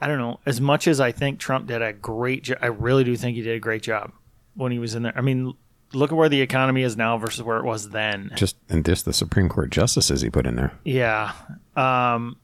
[0.00, 3.04] I don't know, as much as I think Trump did a great job, I really
[3.04, 4.12] do think he did a great job
[4.54, 5.12] when he was in there.
[5.16, 5.54] I mean,
[5.92, 8.30] look at where the economy is now versus where it was then.
[8.36, 10.72] Just and just the Supreme Court justices he put in there.
[10.84, 11.32] Yeah.
[11.76, 12.36] Um,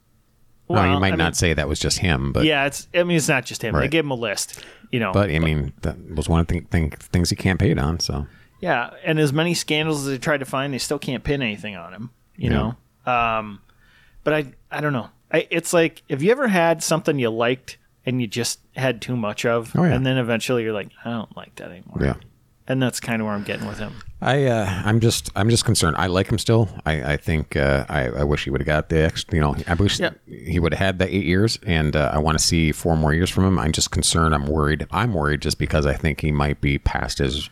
[0.68, 2.88] Well, well, you might I not mean, say that was just him, but yeah, it's.
[2.94, 3.74] I mean, it's not just him.
[3.74, 5.12] They gave him a list, you know.
[5.12, 8.00] but I mean that was one of the thing, things he campaigned on.
[8.00, 8.26] So
[8.60, 11.76] Yeah, and as many scandals as they tried to find, they still can't pin anything
[11.76, 12.10] on him.
[12.36, 12.56] You Yeah.
[13.06, 13.60] know, um,
[14.24, 15.10] but I I don't know.
[15.32, 19.16] I, it's like have you ever had something you liked and you just had too
[19.16, 19.92] much of, Oh, yeah.
[19.94, 21.98] and then eventually you're like, I don't like that anymore.
[22.00, 22.14] yeah.
[22.66, 23.92] And that's kind of where I'm getting with him.
[24.20, 25.96] I uh, I'm just I'm just concerned.
[25.98, 26.68] I like him still.
[26.86, 29.34] I I think uh, I I wish he would have got the extra.
[29.34, 30.10] You know, I wish Yeah.
[30.26, 33.12] he would have had the eight years, and uh, I want to see four more
[33.12, 33.58] years from him.
[33.58, 34.34] I'm just concerned.
[34.34, 34.86] I'm worried.
[34.90, 37.50] I'm worried just because I think he might be past his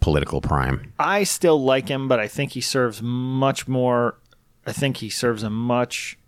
[0.00, 0.92] political prime.
[0.98, 4.18] I still like him, but I think he serves much more.
[4.66, 6.18] I think he serves a much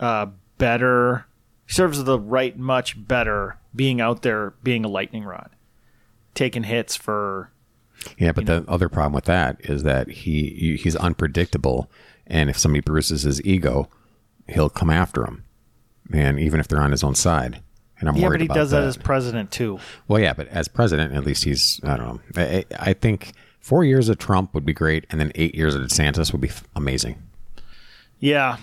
[0.00, 0.26] uh,
[0.58, 1.24] better.
[1.66, 5.48] He serves the right much better being out there being a lightning rod,
[6.34, 7.50] taking hits for
[8.18, 11.90] Yeah, but the other problem with that is that he he- he's unpredictable,
[12.26, 13.88] and if somebody bruises his ego,
[14.48, 15.44] he'll come after him,
[16.12, 17.60] and even if they're on his own side.
[18.00, 18.80] And I'm yeah, worried but he does that.
[18.80, 19.78] that as president too.
[20.08, 22.20] Well, yeah, but as president, at least he's I don't know.
[22.42, 25.82] I, I think four years of Trump would be great, and then eight years of
[25.82, 27.22] DeSantis would be f- amazing.
[28.18, 28.56] Yeah,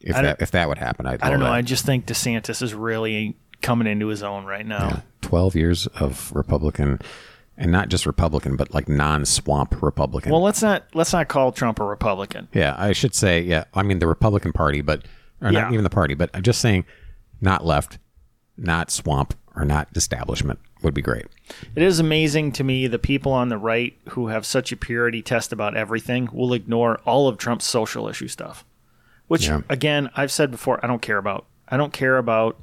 [0.00, 1.54] If that if that would happen, I'd I don't love know.
[1.54, 5.02] I just think DeSantis is really coming into his own right now.
[5.22, 7.00] Twelve years of Republican,
[7.56, 10.32] and not just Republican, but like non-swamp Republican.
[10.32, 12.48] Well, let's not let's not call Trump a Republican.
[12.52, 13.64] yeah, I should say yeah.
[13.74, 15.04] I mean the Republican Party, but
[15.40, 15.62] or Yeah.
[15.62, 16.84] not even the party, but I'm just saying,
[17.40, 17.98] not left,
[18.56, 21.26] not swamp, or not establishment would be great.
[21.74, 25.22] It is amazing to me the people on the right who have such a purity
[25.22, 28.64] test about everything will ignore all of Trump's social issue stuff.
[29.26, 29.62] Which Yeah.
[29.68, 31.46] again, I've said before, I don't care about.
[31.68, 32.60] I don't care about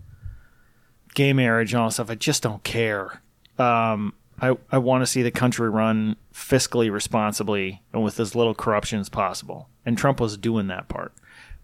[1.15, 2.10] gay marriage and all that stuff.
[2.12, 3.21] I just don't care.
[3.58, 8.56] Um, I, I want to see the country run fiscally responsibly and with as little
[8.56, 9.69] corruption as possible.
[9.86, 11.13] And Trump was doing that part.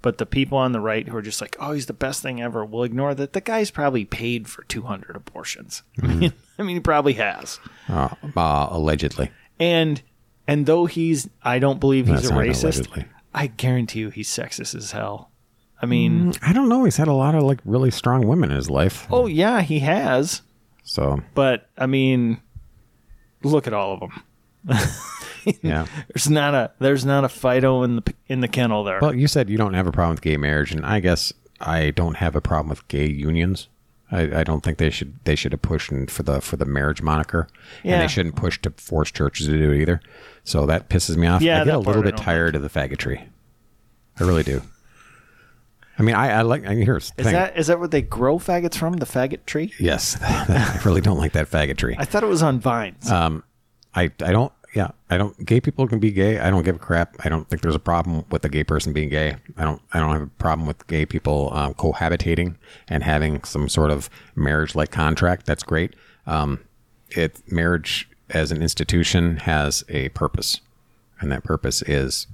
[0.03, 2.39] But the people on the right who are just like, oh, he's the best thing
[2.39, 5.81] ever, will ignore that the guy's probably paid for 200 abortions.
[6.03, 7.59] I, mean, I mean, he probably has.
[7.89, 10.01] Uh, uh, allegedly, And
[10.47, 12.63] and though he's, I don't believe he's That's a racist.
[12.63, 13.05] allegedly.
[13.33, 15.31] I guarantee you, he's sexist as hell.
[15.81, 16.85] I mean, I don't know.
[16.85, 19.07] He's had a lot of like really strong women in his life.
[19.11, 20.41] oh yeah, he has.
[20.83, 22.39] So But I mean,
[23.43, 24.23] look at all of them.
[25.61, 25.85] yeah.
[26.13, 28.99] There's not a there's not a Fido in the in the kennel there.
[29.01, 31.91] Well, you said you don't have a problem with gay marriage, and I guess I
[31.91, 33.67] don't have a problem with gay unions.
[34.11, 37.01] I, I don't think they should they should have pushed for the for the marriage
[37.01, 37.47] moniker,
[37.83, 40.01] and they shouldn't push to force churches to do it either.
[40.43, 41.41] So that pisses me off.
[41.41, 43.27] Yeah, I get a little bit tired of the faggotry.
[44.19, 44.61] I really do.
[45.99, 46.65] I mean, I, I like.
[46.65, 47.33] I mean, here's the is thing.
[47.33, 48.93] that is that where they grow faggots from?
[48.93, 49.73] The faggot tree?
[49.79, 51.95] yes, I really don't like that faggot tree.
[51.97, 53.09] I thought it was on vines.
[53.09, 53.43] Um,
[53.95, 54.53] I I don't.
[54.75, 55.43] Yeah, I don't.
[55.43, 56.39] Gay people can be gay.
[56.39, 57.15] I don't give a crap.
[57.25, 59.37] I don't think there's a problem with a gay person being gay.
[59.57, 59.81] I don't.
[59.91, 62.55] I don't have a problem with gay people um, cohabitating
[62.87, 65.47] and having some sort of marriage-like contract.
[65.47, 65.95] That's great.
[66.27, 66.59] Um,
[67.09, 70.61] it marriage as an institution has a purpose,
[71.21, 72.27] and that purpose is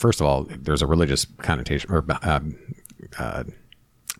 [0.00, 2.56] first of all, there's a religious connotation or um,
[3.18, 3.44] uh,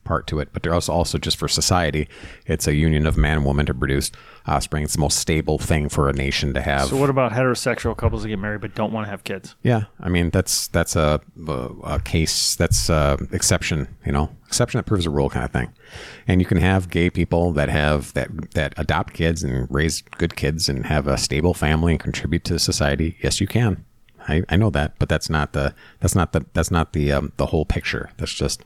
[0.04, 2.08] part to it, but there's also also just for society,
[2.46, 4.10] it's a union of man and woman to produce
[4.46, 4.82] offspring.
[4.82, 6.88] It's the most stable thing for a nation to have.
[6.88, 9.54] So what about heterosexual couples that get married but don't want to have kids?
[9.62, 11.52] Yeah, I mean that's that's a, a,
[11.84, 15.72] a case that's a exception, you know, exception that proves a rule kind of thing.
[16.26, 20.36] And you can have gay people that have that that adopt kids and raise good
[20.36, 23.16] kids and have a stable family and contribute to society.
[23.22, 23.84] Yes, you can.
[24.30, 27.32] I, I know that, but that's not the that's not the that's not the um,
[27.36, 28.10] the whole picture.
[28.16, 28.62] That's just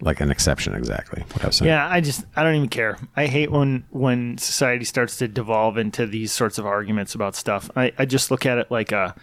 [0.00, 1.68] like an exception exactly what I was saying.
[1.70, 2.98] Yeah, I just I don't even care.
[3.16, 7.70] I hate when when society starts to devolve into these sorts of arguments about stuff.
[7.76, 9.14] I, I just look at it like a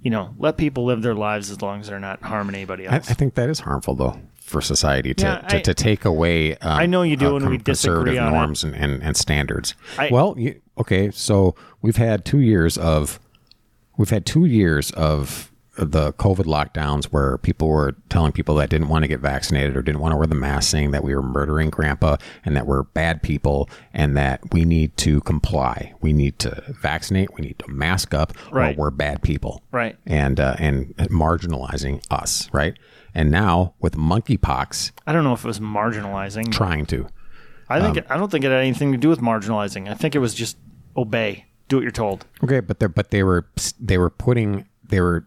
[0.00, 2.96] you know, let people live their lives as long as they're not harming anybody I,
[2.96, 6.56] I think that is harmful though for society to, Yeah, to, I- to take away.
[6.58, 9.74] Um, I know you do uh, and we disagree conservative norms and, and, and standards.
[9.98, 13.18] I- well, you, okay, so we've had two years of
[13.98, 18.88] we've had two years of the COVID lockdowns where people were telling people that didn't
[18.88, 21.22] want to get vaccinated or didn't want to wear the mask, saying that we were
[21.22, 25.92] murdering grandpa and that we're bad people and that we need to comply.
[26.00, 27.32] We need to vaccinate.
[27.36, 28.76] We need to mask up, Right.
[28.76, 29.96] or we're bad people Right.
[30.04, 32.76] and uh, and marginalizing us, right?
[33.14, 36.50] And now with monkeypox, I don't know if it was marginalizing.
[36.50, 37.06] trying to.
[37.68, 39.88] I Um, think it, I don't think it had anything to do with marginalizing.
[39.88, 40.56] I think it was just
[40.96, 42.26] obey, do what you're told.
[42.42, 43.46] Okay, but they but they were
[43.78, 45.26] they were putting they were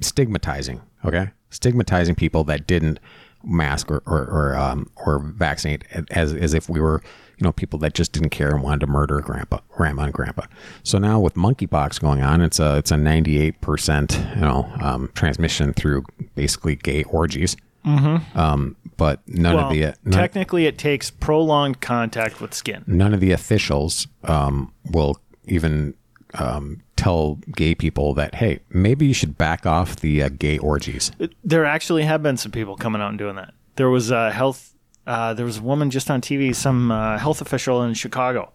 [0.00, 0.80] stigmatizing.
[1.04, 2.98] Okay, stigmatizing people that didn't
[3.44, 7.02] mask or or or, um, or vaccinate as as if we were
[7.38, 10.42] you know people that just didn't care and wanted to murder grandpa grandma and grandpa.
[10.84, 14.70] So now with monkeypox going on, it's a it's a ninety eight percent you know
[14.80, 16.04] um, transmission through
[16.34, 17.56] basically gay orgies.
[17.84, 18.38] Mm-hmm.
[18.38, 22.84] Um, but none Well, of the uh, none, technically, it takes prolonged contact with skin.
[22.86, 25.94] none of the officials um, will even
[26.34, 31.12] um, tell gay people that hey maybe you should back off the uh, gay orgies
[31.44, 33.52] There actually have been some people coming out and doing that.
[33.76, 34.74] There was a health.
[35.06, 38.52] Uh, there was a woman just on TV, some uh, health official in Chicago.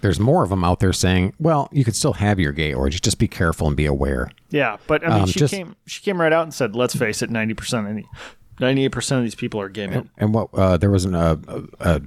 [0.00, 3.00] there's more of them out there saying well you could still have your gay orgies
[3.02, 5.76] just be careful and be aware Yeah, but I mean, Um, she just- came.
[5.86, 8.04] She came right out and said, "Let's face it, ninety percent of the,
[8.58, 11.36] ninety-eight percent of these people are gay men." and what uh, there was an, uh,
[11.80, 12.00] uh,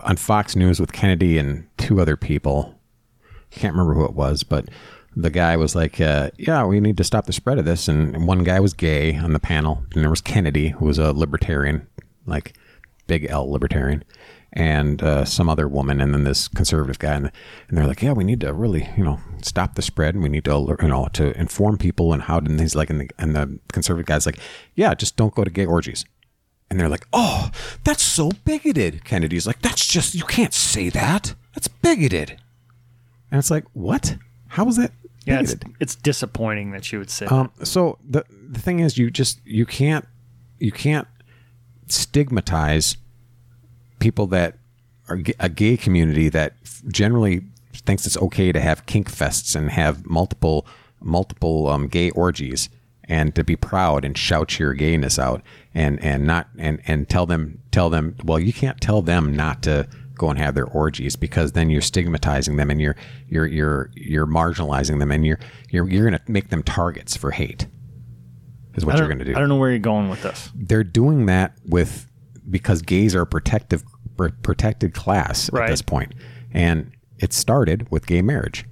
[0.00, 2.78] on fox news with kennedy and two other people
[3.58, 4.68] can't remember who it was but
[5.14, 8.26] the guy was like uh, yeah we need to stop the spread of this and,
[8.26, 11.86] one guy was gay on the panel and there was kennedy who was a libertarian
[12.26, 12.54] like
[13.06, 14.02] big l libertarian
[14.54, 17.30] and uh, some other woman and then this conservative guy and,
[17.68, 20.28] and they're like yeah we need to really you know stop the spread and we
[20.28, 23.34] need to you know to inform people and how and he's like and the, and
[23.34, 24.38] the conservative guy's like
[24.74, 26.04] yeah just don't go to gay orgies
[26.72, 27.50] and they're like, "Oh,
[27.84, 31.34] that's so bigoted." Kennedy's like, "That's just you can't say that.
[31.54, 32.40] That's bigoted."
[33.32, 34.16] And it's like, "What?
[34.46, 34.92] How was that
[35.24, 37.26] yeah, it's it's disappointing that you would say.
[37.26, 37.32] that.
[37.32, 40.06] Um, so the the thing is, you just you can't
[40.58, 41.06] you can't
[41.86, 42.96] stigmatize
[43.98, 44.58] people that
[45.08, 46.54] are a gay community that
[46.88, 50.66] generally thinks it's okay to have kink fests and have multiple
[51.00, 52.68] multiple um, gay orgies
[53.04, 55.42] and to be proud and shout your gayness out
[55.74, 59.62] and and not and and tell them tell them well you can't tell them not
[59.62, 62.96] to go and have their orgies because then you're stigmatizing them and you're
[63.28, 65.38] you're you're you're marginalizing them and you're
[65.70, 67.66] you're you're going to make them targets for hate
[68.74, 70.50] is what you're going to do I don't know where you're going with this.
[70.54, 72.08] they're doing that with
[72.50, 73.82] because gays are a protective
[74.42, 75.64] protected class Right.
[75.64, 76.12] at this point
[76.52, 78.64] and it started with gay marriage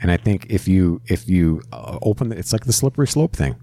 [0.00, 3.56] and i think if you if you uh, open it's like the slippery slope thing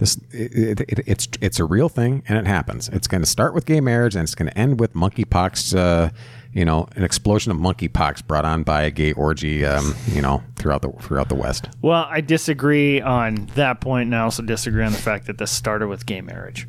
[0.00, 3.54] this it, it, it's it's a real thing and it happens it's going to start
[3.54, 6.10] with gay marriage and it's going to end with monkeypox uh,
[6.52, 10.42] you know an explosion of monkeypox brought on by a gay orgy um, you know
[10.56, 14.84] throughout the throughout the west Well, I disagree on that point, and I also disagree
[14.84, 16.66] on the fact that this started with gay marriage.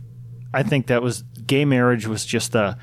[0.54, 2.78] I think that was gay marriage was just a.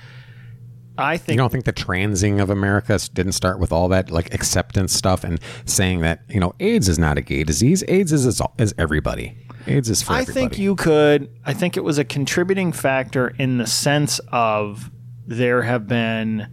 [0.96, 4.34] I think You don't think the transing of America didn't start with all that like
[4.34, 7.84] acceptance stuff and saying that you know AIDS is not a gay disease.
[7.86, 9.36] AIDS is is, is everybody.
[9.68, 10.40] AIDS is for I everybody.
[10.40, 11.30] think you could.
[11.44, 14.90] I think it was a contributing factor in the sense of
[15.26, 16.48] there have been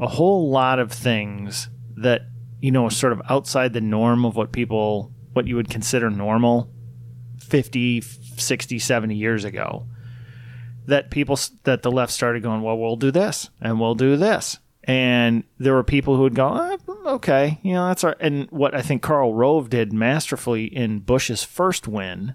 [0.00, 2.22] a whole lot of things that
[2.60, 6.70] you know sort of outside the norm of what people what you would consider normal
[7.40, 9.86] 50 60 70 years ago
[10.86, 14.58] that people that the left started going well we'll do this and we'll do this
[14.84, 18.74] and there were people who would go "Ah, okay you know that's our and what
[18.74, 22.34] i think Karl Rove did masterfully in bush's first win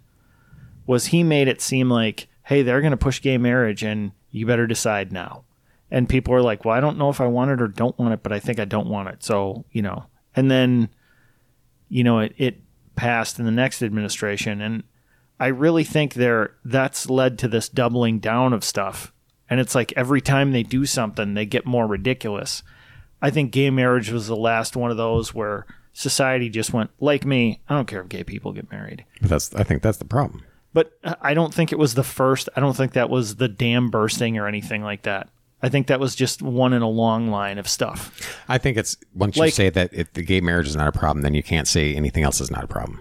[0.87, 4.47] was he made it seem like, hey, they're going to push gay marriage and you
[4.47, 5.43] better decide now.
[5.91, 8.13] And people are like, well, I don't know if I want it or don't want
[8.13, 9.23] it, but I think I don't want it.
[9.23, 10.89] So, you know, and then,
[11.89, 12.61] you know, it, it
[12.95, 14.61] passed in the next administration.
[14.61, 14.83] And
[15.39, 19.13] I really think there that's led to this doubling down of stuff.
[19.49, 22.63] And it's like every time they do something, they get more ridiculous.
[23.21, 27.25] I think gay marriage was the last one of those where society just went, like
[27.25, 29.05] me, I don't care if gay people get married.
[29.21, 30.43] But that's I think that's the problem.
[30.77, 32.49] But uh, I don't think it was the first.
[32.55, 35.27] I don't think that was the dam bursting or anything like that.
[35.59, 38.37] I think that was just one in a long line of stuff.
[38.47, 41.23] I think it's once you say that if the gay marriage is not a problem,
[41.23, 42.99] then you can't say anything else is not a problem.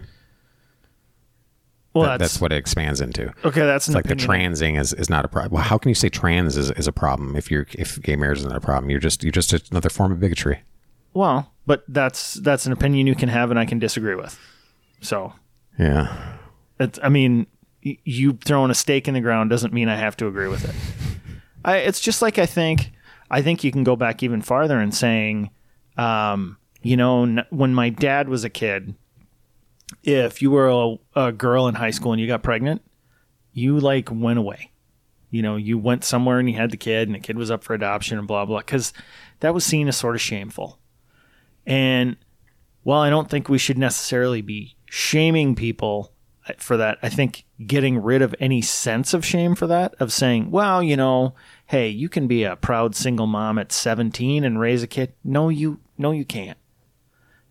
[1.93, 3.31] Well, That- that's, that's what it expands into.
[3.45, 3.61] okay.
[3.67, 5.53] That's like the transing is, is not a problem.
[5.53, 8.39] Well, how can you say trans is, is a problem if you're if gay marriage
[8.39, 8.89] is not a problem?
[8.89, 10.61] You're just you're just another form of bigotry.
[11.13, 14.39] Well, but that's that's an opinion you can have and I can disagree with.
[15.03, 15.35] So,
[15.79, 16.37] Yeah.
[16.81, 17.47] it's, I mean,
[18.05, 20.75] you throwing a stake in the ground doesn't mean I have to agree with it.
[21.65, 22.93] I, it's just like I think
[23.31, 25.51] I think you can go back even farther and saying,
[25.97, 28.95] um, you know, n- when my dad was a kid,
[30.03, 32.83] if you were a, a girl in high school and you got pregnant,
[33.53, 34.71] you like went away.
[35.31, 37.65] You know, you went somewhere and you had the kid, and the kid was up
[37.65, 38.93] for adoption and blah blah, because
[39.41, 40.79] that was seen as sort of shameful.
[41.67, 42.17] And
[42.85, 46.13] while I don't think we should necessarily be shaming people
[46.59, 50.51] for that, I think getting rid of any sense of shame for that, of saying,
[50.51, 51.35] well, you know,
[51.67, 55.13] hey, you can be a proud single mom at 17 and raise a kid.
[55.25, 56.59] No, you, no, you can't.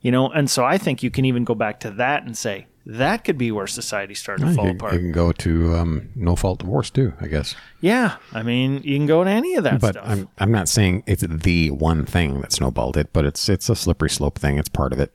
[0.01, 2.67] You know, and so I think you can even go back to that and say
[2.85, 6.35] that could be where society started to fall You, you can go to um, no
[6.35, 7.55] fault divorce too, I guess.
[7.81, 10.05] Yeah, I mean, you can go to any of that But stuff.
[10.07, 13.75] I'm I'm not saying it's the one thing that snowballed it, but it's it's a
[13.75, 14.59] slippery slope thing.
[14.59, 15.11] It's part of it.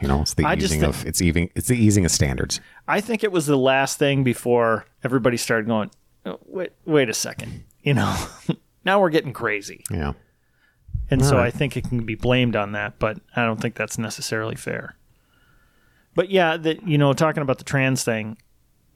[0.00, 2.60] You know, it's the I easing think- of it's even it's the easing of standards.
[2.86, 5.90] I think it was the last thing before everybody started going,
[6.24, 7.64] oh, wait, wait a second.
[7.82, 8.16] You know,
[8.84, 9.84] now we're getting crazy.
[9.90, 10.12] Yeah.
[11.10, 11.46] And so right.
[11.46, 14.96] I think it can be blamed on that, but I don't think that's necessarily fair.
[16.14, 18.38] But yeah, that you know, talking about the trans thing,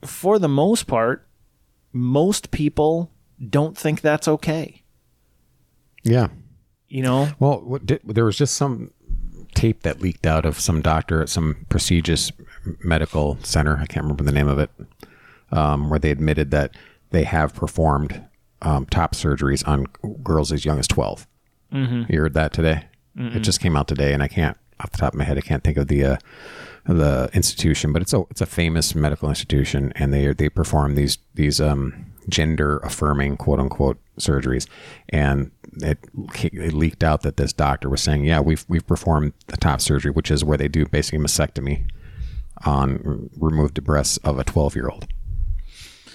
[0.03, 1.27] for the most part,
[1.93, 3.11] most people
[3.49, 4.83] don't think that's okay.
[6.03, 6.27] Yeah.
[6.87, 8.91] You know, Well, what did, there was just some
[9.55, 12.31] tape that leaked out of some doctor at some prestigious
[12.83, 13.77] medical center.
[13.77, 14.69] I can't remember the name of it,
[15.51, 16.75] um, where they admitted that
[17.11, 18.23] they have performed
[18.61, 19.87] um, top surgeries on
[20.23, 21.27] girls as young as 12.
[21.73, 22.11] Mm-hmm.
[22.11, 22.85] You heard that today?
[23.35, 25.41] It just came out today, and I can't, off the top of my head, I
[25.41, 26.17] can't think of the uh,
[26.85, 31.17] the institution, but it's a it's a famous medical institution, and they they perform these
[31.35, 34.67] these um, gender affirming quote unquote surgeries,
[35.09, 35.51] and
[35.81, 35.99] it,
[36.43, 40.11] it leaked out that this doctor was saying, yeah, we've we've performed the top surgery,
[40.11, 41.87] which is where they do basically mastectomy
[42.65, 45.07] on remove the breasts of a 12 year old.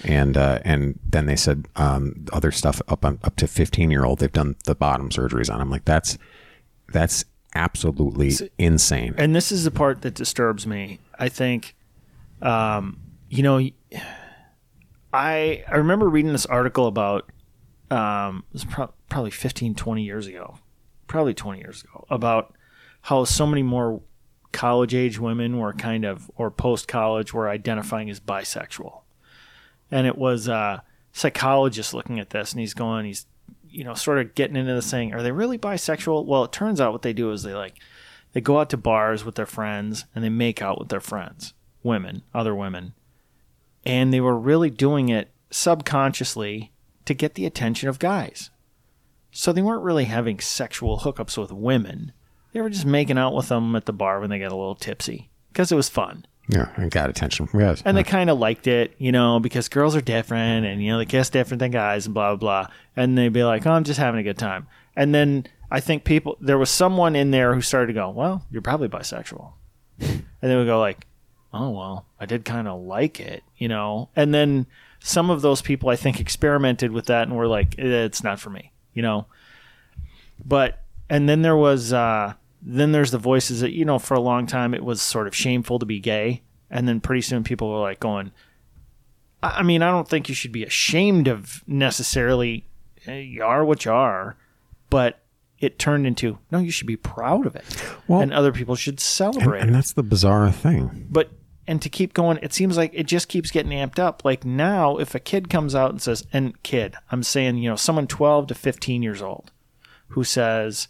[0.03, 4.05] And uh, and then they said um, other stuff up on up to 15 year
[4.05, 5.59] old they've done the bottom surgeries on.
[5.59, 6.17] I'm like that's
[6.93, 9.15] that's absolutely insane.
[9.17, 10.99] and this is the part that disturbs me.
[11.17, 11.75] I think,
[12.43, 12.99] um,
[13.29, 13.57] you know,
[15.13, 17.29] I I remember reading this article about
[17.89, 20.59] um, it was pro- probably 15, 20 years ago,
[21.07, 22.53] probably 20 years ago, about
[23.03, 24.01] how so many more
[24.51, 29.01] college age women were kind of or post college were identifying as bisexual,
[29.91, 30.83] and it was a
[31.13, 33.25] psychologist looking at this, and he's going, he's
[33.69, 36.25] you know, sort of getting into the saying, are they really bisexual?
[36.25, 37.75] Well, it turns out what they do is they like
[38.33, 41.53] they go out to bars with their friends and they make out with their friends,
[41.83, 42.93] women, other women.
[43.87, 46.73] And they were really doing it subconsciously
[47.05, 48.49] to get the attention of guys.
[49.31, 52.11] So they weren't really having sexual hookups with women.
[52.51, 54.75] They were just making out with them at the bar when they got a little
[54.75, 56.25] tipsy because it was fun.
[56.49, 57.81] Yeah, and got attention guys.
[57.85, 60.97] And they kind of liked it, you know, because girls are different and, you know,
[60.97, 62.73] they kiss different than guys and blah, blah, blah.
[62.95, 64.67] And they'd be like, oh, I'm just having a good time.
[64.95, 68.45] And then I think people, there was someone in there who started to go, well,
[68.51, 69.53] you're probably bisexual.
[69.99, 71.06] and they would go like,
[71.53, 74.09] oh, well, I did kind of like it, you know.
[74.15, 74.67] And then
[74.99, 78.39] some of those people, I think, experimented with that and were like, "Eh, it's not
[78.39, 79.27] for me, you know.
[80.43, 84.19] But, and then there was, uh, then there's the voices that, you know, for a
[84.19, 86.43] long time it was sort of shameful to be gay.
[86.69, 88.31] And then pretty soon people were like going,
[89.41, 92.67] I I mean, I don't think you should be ashamed of necessarily,
[93.05, 94.37] eh, you are what you are,
[94.89, 95.19] but
[95.59, 97.65] it turned into, no, you should be proud of it.
[98.07, 99.73] Well- and other people should celebrate and it.
[99.73, 101.07] that's the bizarre thing.
[101.09, 101.31] But,
[101.67, 104.23] and to keep going, it seems like it just keeps getting amped up.
[104.23, 107.75] Like now, if a kid comes out and says, and kid, I'm saying, you know,
[107.75, 109.51] someone 12 to 15 years old
[110.09, 110.87] who says,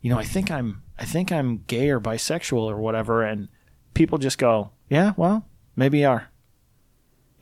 [0.00, 3.48] you know, I think I'm, I think I'm gay or bisexual or whatever, and
[3.92, 6.30] people just go, yeah, well, maybe you are.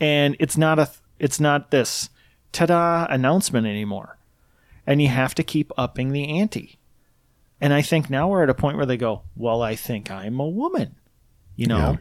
[0.01, 0.89] And it's not a,
[1.19, 2.09] it's not this
[2.51, 4.14] ta-da announcement anymore,
[4.87, 6.77] and you have to keep upping the ante.
[7.61, 10.39] And I think now we're at a point where they go, well, I think I'm
[10.39, 10.95] a woman,
[11.55, 11.97] you know, Yeah.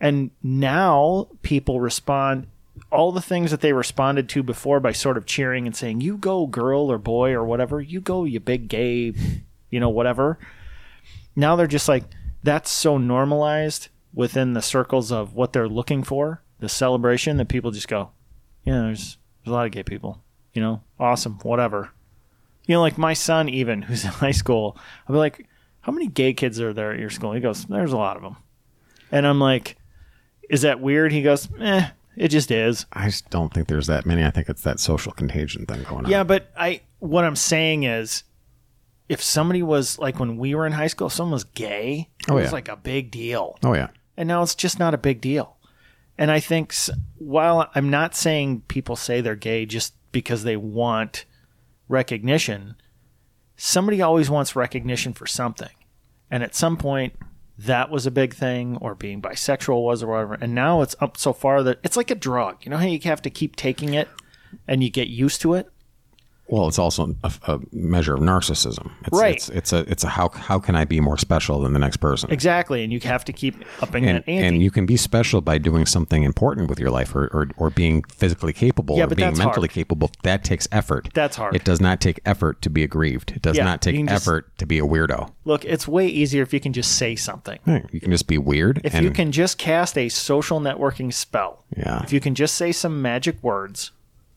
[0.00, 2.48] And now people respond
[2.90, 6.16] all the things that they responded to before by sort of cheering and saying, "You
[6.16, 7.80] go, girl or boy or whatever.
[7.80, 9.12] You go, you big gay,
[9.70, 10.38] you know, whatever."
[11.36, 12.04] Now they're just like
[12.42, 17.70] that's so normalized within the circles of what they're looking for, the celebration that people
[17.70, 18.10] just go,
[18.64, 20.22] "Yeah, there's there's a lot of gay people."
[20.52, 21.90] You know, awesome, whatever.
[22.66, 24.76] You know, like my son, even who's in high school,
[25.08, 25.46] I'll be like,
[25.80, 28.22] "How many gay kids are there at your school?" He goes, "There's a lot of
[28.22, 28.36] them,"
[29.10, 29.76] and I'm like,
[30.48, 34.06] "Is that weird?" He goes, "Eh, it just is." I just don't think there's that
[34.06, 34.24] many.
[34.24, 36.10] I think it's that social contagion thing going on.
[36.10, 38.22] Yeah, but I what I'm saying is,
[39.08, 42.30] if somebody was like when we were in high school, if someone was gay, it
[42.30, 42.50] Oh, was yeah.
[42.52, 43.88] like a big deal, Oh yeah.
[44.16, 45.56] and now it's just not a big deal.
[46.16, 46.72] And I think
[47.18, 51.24] while I'm not saying people say they're gay just because they want
[51.88, 52.76] recognition,
[53.56, 55.70] somebody always wants recognition for something.
[56.30, 57.14] And at some point,
[57.58, 60.34] that was a big thing, or being bisexual was, or whatever.
[60.34, 62.64] And now it's up so far that it's like a drug.
[62.64, 64.08] You know how you have to keep taking it
[64.66, 65.68] and you get used to it?
[66.52, 68.90] Well, it's also a, a measure of narcissism.
[69.06, 69.36] It's, Right.
[69.36, 71.96] It's, it's a it's a how how can I be more special than the next
[71.96, 72.30] person?
[72.30, 72.84] Exactly.
[72.84, 74.46] And you have to keep upping And, that ante.
[74.46, 77.70] and you can be special by doing something important with your life or, or, or
[77.70, 79.70] being physically capable Yeah, or being mentally hard.
[79.70, 80.10] capable.
[80.24, 81.08] That takes effort.
[81.14, 81.56] That's hard.
[81.56, 83.32] It does not take effort to be aggrieved.
[83.32, 85.32] It does Yeah, not take can just- effort to be a weirdo.
[85.46, 87.60] Look, it's way easier if you can just say something.
[87.64, 88.82] Hey, You can just be weird.
[88.84, 92.02] If and you can just cast a social networking spell, Yeah.
[92.02, 93.90] if you can just say some magic words,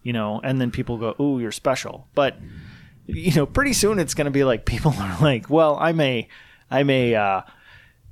[0.05, 2.37] you know, and then people go, "Ooh, you're special." But
[3.07, 6.27] you know, pretty soon it's going to be like people are like, "Well, I'm a,
[6.69, 7.41] I'm a, uh,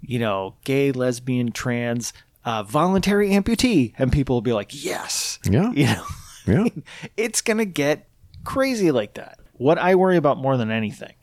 [0.02, 2.12] you know, gay, lesbian, trans,
[2.44, 5.72] uh, voluntary amputee," and people will be like, "Yes, Yeah.
[5.76, 6.06] you know."
[6.48, 6.68] yeah.
[7.18, 8.10] it's going to get
[8.44, 9.38] crazy like that.
[9.54, 11.14] What I worry about more than anything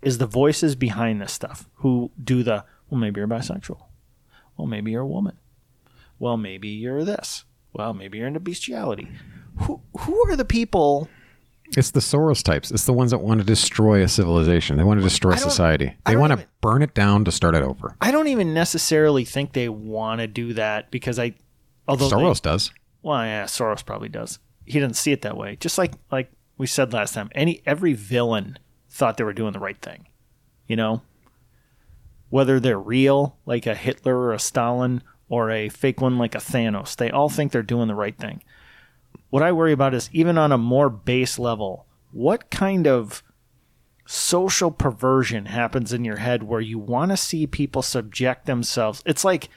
[0.00, 3.82] is the voices behind this stuff who do the, well, maybe you're bisexual.
[4.56, 5.36] Well, maybe you're a woman.
[6.18, 7.44] Well, maybe you're this.
[7.72, 9.08] Well, maybe you're into bestiality.
[9.60, 11.08] Who, who are the people?
[11.76, 12.70] It's the Soros types.
[12.70, 14.76] It's the ones that want to destroy a civilization.
[14.76, 15.94] They want to destroy society.
[16.06, 17.96] They want to burn it down to start it over.
[18.00, 21.34] I don't even necessarily think they want to do that because I,
[21.88, 22.70] although they- Soros does.
[23.02, 24.38] Well, yeah, Soros probably does.
[24.66, 25.56] He doesn't see it that way.
[25.56, 28.58] Just like like we said last time, any every villain
[28.90, 30.06] thought they were doing the right thing.
[30.68, 31.02] You know,
[32.30, 36.38] whether they're real, like a Hitler or a Stalin, or a fake one like a
[36.38, 38.42] Thanos, they all think they're doing the right thing.
[39.32, 43.22] What I worry about is even on a more base level, what kind of
[44.04, 49.02] social perversion happens in your head where you want to see people subject themselves?
[49.06, 49.48] It's like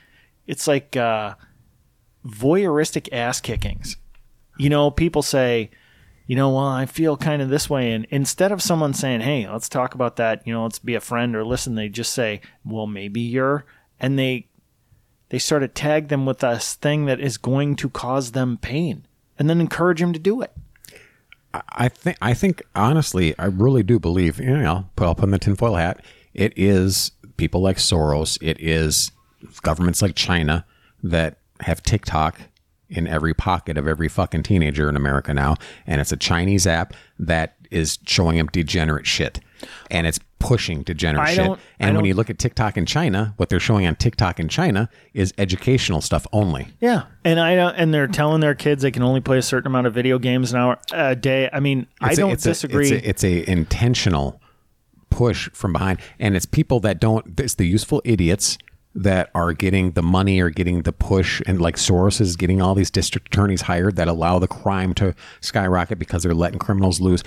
[0.47, 1.35] it's like uh
[2.25, 3.97] voyeuristic ass kickings.
[4.57, 5.71] You know, people say,
[6.25, 7.91] you know, well, I feel kind of this way.
[7.91, 11.01] And instead of someone saying, hey, let's talk about that, you know, let's be a
[11.01, 13.65] friend or listen, they just say, well, maybe you're,
[13.99, 14.47] and they,
[15.27, 19.05] they sort of tag them with this thing that is going to cause them pain
[19.37, 20.51] and then encourage him to do it.
[21.69, 24.39] I think I think honestly, I really do believe.
[24.39, 26.03] You know, I'll put up on the tinfoil hat.
[26.33, 28.37] It is people like Soros.
[28.41, 29.11] It is
[29.61, 30.65] governments like China
[31.03, 32.41] that have TikTok
[32.89, 35.55] in every pocket of every fucking teenager in America now,
[35.87, 39.39] and it's a Chinese app that is showing them degenerate shit,
[39.89, 41.59] and it's pushing degenerate I shit.
[41.79, 44.89] And when you look at TikTok in China, what they're showing on TikTok in China
[45.13, 46.67] is educational stuff only.
[46.79, 49.67] Yeah, and I don't, and they're telling their kids they can only play a certain
[49.67, 51.49] amount of video games an hour a day.
[51.51, 52.91] I mean, I It's a- don't it's a- disagree.
[52.91, 54.41] it's, a, it's a intentional
[55.09, 57.39] push from behind, and it's people that don't.
[57.39, 58.57] It's the useful idiots
[58.97, 62.75] that are getting the money or getting the push, and like Soros is getting all
[62.75, 67.21] these district attorneys hired that allow the crime to skyrocket because they're letting criminals loose.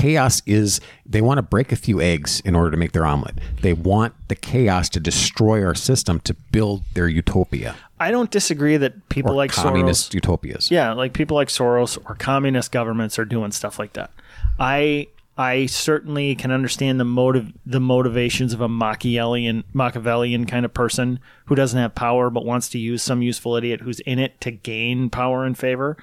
[0.00, 3.36] Chaos is they want to break a few eggs in order to make their omelet.
[3.62, 8.76] They want the chaos to destroy our system to build their utopia I don't disagree
[8.76, 10.70] that people or like communist Soros utopias.
[10.70, 14.10] Yeah, like people like Soros or communist governments are doing stuff like that.
[14.58, 20.74] I I certainly can understand the motive the motivations of a Machiavellian Machiavellian kind of
[20.74, 24.40] person who doesn't have power but wants to use some useful idiot who's in it
[24.42, 25.96] to gain power and favor.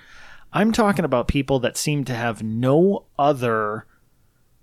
[0.53, 3.85] I'm talking about people that seem to have no other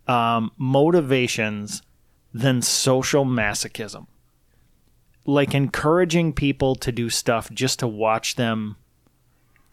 [0.07, 1.83] um, motivations
[2.33, 4.07] than social masochism.
[5.25, 8.77] Like encouraging people to do stuff just to watch them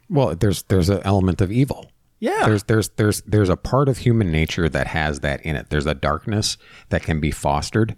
[0.10, 1.92] Well, there's there's an element of evil.
[2.20, 2.46] Yeah.
[2.46, 5.70] There's there's there's there's a part of human nature that has that in it.
[5.70, 6.58] There's a darkness
[6.90, 7.96] that can be fostered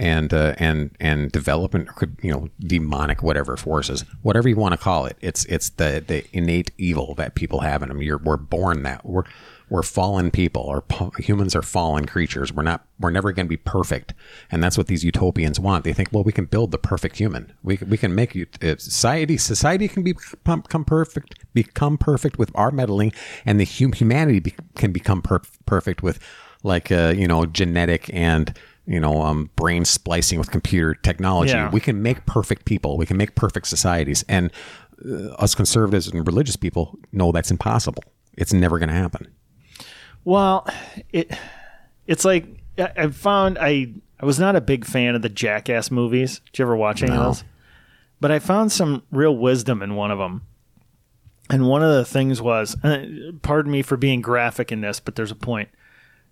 [0.00, 1.88] and uh, and and development
[2.22, 6.24] you know demonic whatever forces whatever you want to call it it's it's the the
[6.36, 9.24] innate evil that people have in them you're we're born that we're
[9.70, 10.84] we're fallen people or
[11.18, 12.52] humans are fallen creatures.
[12.52, 14.12] We're not we're never going to be perfect.
[14.50, 15.84] And that's what these utopians want.
[15.84, 17.52] They think, well, we can build the perfect human.
[17.62, 22.72] We we can make uh, society society can become, become perfect become perfect with our
[22.72, 23.12] meddling
[23.46, 26.18] and the hum, humanity be, can become per- perfect with
[26.64, 28.58] like uh, you know genetic and
[28.90, 31.52] you know um, brain splicing with computer technology.
[31.52, 31.70] Yeah.
[31.70, 32.98] We can make perfect people.
[32.98, 34.24] We can make perfect societies.
[34.28, 34.50] And
[35.08, 38.02] uh, us conservatives and religious people know that's impossible.
[38.36, 39.28] It's never going to happen.
[40.24, 40.66] Well,
[41.12, 41.30] it
[42.08, 46.40] it's like I found I I was not a big fan of the Jackass movies.
[46.46, 47.18] Did you ever watch any No.
[47.20, 47.44] of those?
[48.20, 50.42] But I found some real wisdom in one of them.
[51.48, 53.06] And one of the things was, uh,
[53.42, 55.68] pardon me for being graphic in this, but there's a point.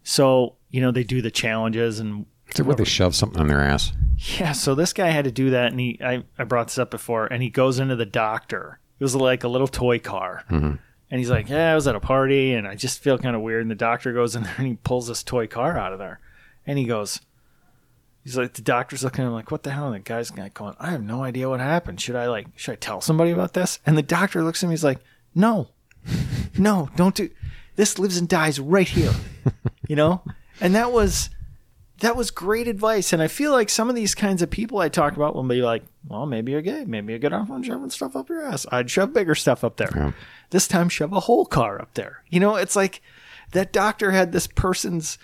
[0.03, 3.47] So you know they do the challenges and Is it where they shove something on
[3.47, 3.93] their ass?
[4.19, 6.91] yeah, so this guy had to do that, and he I, I brought this up
[6.91, 8.81] before, and he goes into the doctor.
[8.99, 10.75] It was like a little toy car, mm-hmm.
[11.11, 13.43] and he's like, "Yeah, I was at a party, and I just feel kind of
[13.43, 16.01] weird." And the doctor goes in there and he pulls this toy car out of
[16.01, 16.19] there,
[16.67, 17.21] and he goes,
[18.25, 20.55] "He's like, the doctor's looking at him like, what the hell?" And the guy's like
[20.55, 22.01] going, "I have no idea what happened.
[22.01, 24.73] Should I like, should I tell somebody about this?" And the doctor looks at me,
[24.73, 25.01] he's like,
[25.33, 25.69] "No,
[26.59, 27.31] no, don't do.
[27.77, 29.13] This lives and dies right here,
[29.89, 30.25] you know."
[30.61, 31.31] And that was
[32.01, 33.13] that was great advice.
[33.13, 35.63] And I feel like some of these kinds of people I talk about will be
[35.63, 36.85] like, well, maybe you're gay.
[36.87, 38.67] Maybe you get off on shoving stuff up your ass.
[38.71, 39.91] I'd shove bigger stuff up there.
[39.95, 40.13] Yeah.
[40.51, 42.23] This time, shove a whole car up there.
[42.29, 43.03] You know, it's like
[43.53, 45.19] that doctor had this person's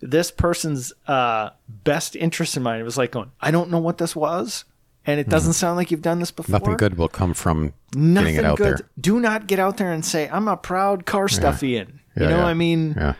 [0.00, 2.80] this person's uh, best interest in mind.
[2.80, 4.64] It was like going, I don't know what this was,
[5.06, 6.58] and it doesn't sound like you've done this before.
[6.58, 8.78] Nothing good will come from Nothing getting it out good.
[8.78, 8.88] there.
[9.00, 12.00] Do not get out there and say, I'm a proud car stuffian.
[12.16, 12.46] Yeah, you know, yeah.
[12.46, 13.14] I mean, Yeah.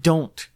[0.00, 0.48] don't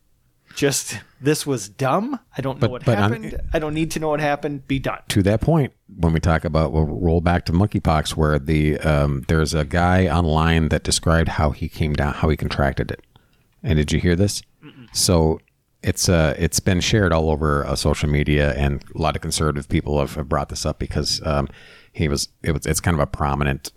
[0.60, 2.06] just this was dumb
[2.36, 4.66] i don't know But- what but on- happened i don't need to know what happened
[4.68, 8.38] be done to that point, when we talk about, we'll roll back to monkeypox, where
[8.38, 12.90] the um, there's a guy online that described how he came down, how he contracted
[12.90, 13.00] it.
[13.62, 14.42] And did you hear this?
[14.92, 15.40] So
[15.82, 19.68] it's uh it's been shared all over uh, social media, and a lot of conservative
[19.68, 21.48] people have, have brought this up because um,
[21.92, 23.72] he was it was it's kind of a prominent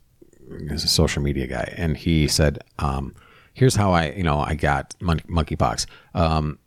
[0.78, 3.14] social media guy, and he said, um,
[3.54, 6.60] "Here's how I you know I got mon- monkeypox." Um,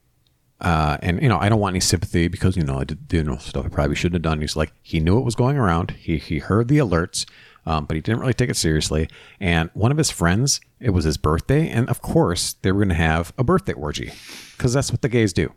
[0.61, 3.23] uh, and you know, I don't want any sympathy because you know I did you
[3.23, 4.41] know stuff I probably shouldn't have done.
[4.41, 5.91] He's like, he knew it was going around.
[5.93, 7.27] He he heard the alerts,
[7.67, 9.09] um, but he didn't really take it seriously.
[9.39, 12.89] And one of his friends, it was his birthday, and of course they were going
[12.89, 14.13] to have a birthday orgy
[14.57, 15.53] because that's what the gays do.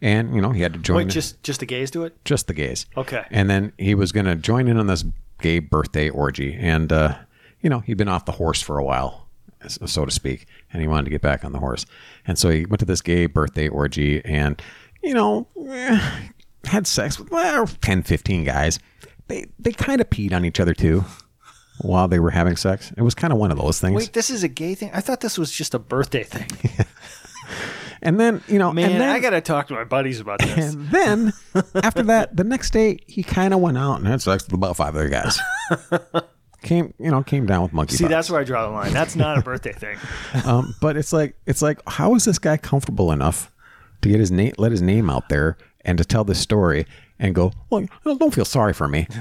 [0.00, 2.46] And you know, he had to join wait just just the gays do it just
[2.46, 2.86] the gays.
[2.96, 3.24] Okay.
[3.30, 5.04] And then he was going to join in on this
[5.40, 7.18] gay birthday orgy, and uh,
[7.60, 9.28] you know, he'd been off the horse for a while,
[9.68, 11.86] so to speak, and he wanted to get back on the horse.
[12.26, 14.60] And so he went to this gay birthday orgy, and
[15.02, 16.28] you know, eh,
[16.66, 18.78] had sex with well, 10, 15 guys.
[19.28, 21.04] They they kind of peed on each other too
[21.80, 22.92] while they were having sex.
[22.96, 23.96] It was kind of one of those things.
[23.96, 26.46] wait this is a gay thing i thought this was just a birthday thing
[28.02, 30.74] and then you know, man and then, i gotta talk to my buddies about this
[30.74, 31.32] And then
[31.82, 34.76] after that, the next day he kind of went out and had sex with about
[34.76, 35.38] five other guys.
[36.64, 37.94] Came, you know, came down with monkey.
[37.96, 39.96] see that's where i draw the line that's not a birthday thing
[40.44, 43.52] um, but it's like it's like how is this guy comfortable enough
[44.04, 46.86] to get his name, let his name out there, and to tell this story
[47.18, 49.08] and go, well, don't feel sorry for me.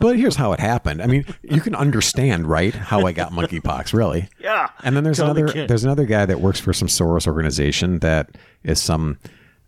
[0.00, 1.02] But here's how it happened.
[1.02, 2.72] I mean, you can understand, right?
[2.72, 4.28] How I got monkeypox, really.
[4.38, 4.70] Yeah.
[4.84, 7.98] And then there's Tell the another there's another guy that works for some Soros organization
[7.98, 9.18] that is some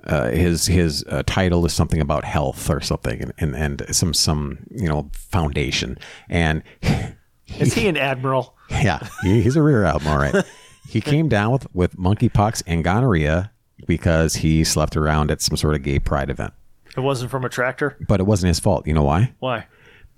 [0.05, 4.15] uh, his his uh, title is something about health or something, and, and and some
[4.15, 5.99] some you know foundation,
[6.29, 6.63] and
[7.59, 10.45] is he an admiral yeah, he, he's a rear admiral, right.
[10.89, 13.53] He came down with with monkeypox and gonorrhea
[13.87, 16.53] because he slept around at some sort of gay pride event,
[16.97, 18.87] it wasn't from a tractor but it wasn't his fault.
[18.87, 19.33] You know why?
[19.39, 19.67] why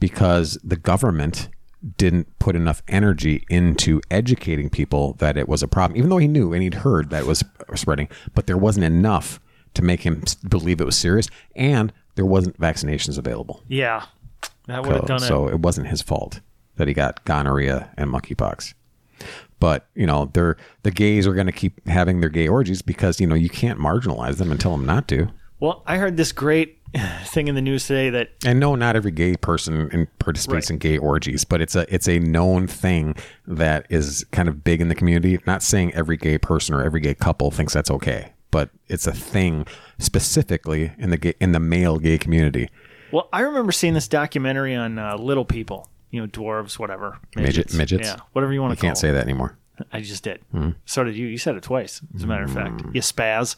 [0.03, 1.49] because the government
[1.97, 6.27] didn't put enough energy into educating people that it was a problem, even though he
[6.27, 7.45] knew and he'd heard that it was
[7.77, 9.41] spreading, but there wasn't enough
[9.75, 13.63] to make him believe it was serious, and there wasn't vaccinations available.
[13.69, 14.05] yeah
[14.67, 16.41] that would have So, done so it it wasn't his fault
[16.77, 18.75] that he got gonorrhea and monkeypox.
[19.61, 23.21] But you know, they're the gays are going to keep having their gay orgies because
[23.21, 25.29] you know you can't marginalize them and tell them not to.
[25.61, 26.79] well i heard this great
[27.25, 30.75] thing in the news today that And no, not every gay person in, participates Right.
[30.75, 33.15] in gay orgies, but it's a it's a known thing
[33.47, 35.39] that is kind of big in the community.
[35.47, 39.13] Not saying every gay person or every gay couple thinks that's okay, but it's a
[39.13, 39.67] thing
[39.99, 42.69] specifically in the gay, in the male gay community.
[43.11, 47.75] Well, I remember seeing this documentary on uh, little people, you know, dwarves, whatever, Midget-
[47.75, 48.07] midgets?
[48.09, 48.87] yeah, whatever you want to call.
[48.87, 49.59] I can't say that anymore.
[49.93, 50.41] I just did.
[50.85, 51.27] So did you.
[51.27, 52.83] You said it twice, as a matter of fact.
[52.93, 53.57] You spaz.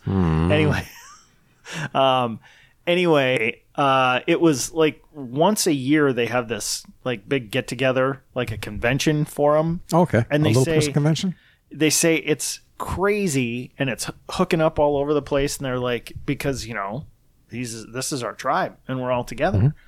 [0.51, 0.87] Anyway,
[1.95, 2.41] um,
[2.87, 8.23] anyway, uh, it was like once a year they have this like big get together,
[8.35, 9.83] like a convention for them.
[9.93, 11.35] Okay, And a little say- person convention.
[11.71, 15.57] they say it's crazy and it's hooking up all over the place.
[15.57, 17.07] And they're like because you know
[17.49, 19.59] these this is our tribe and we're all together.
[19.59, 19.79] Mm-hmm.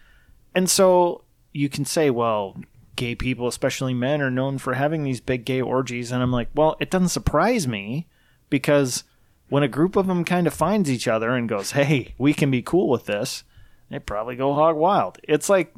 [0.55, 1.23] And so
[1.53, 2.57] you can say well
[2.95, 6.11] gay people especially men are known for having these big gay orgies.
[6.13, 8.07] And i'm like well it doesn't surprise me
[8.49, 9.05] because
[9.49, 12.51] when a group of them kind of finds each other and goes hey we can
[12.51, 13.45] be cool with this
[13.91, 15.19] they probably go hog wild.
[15.23, 15.75] It's like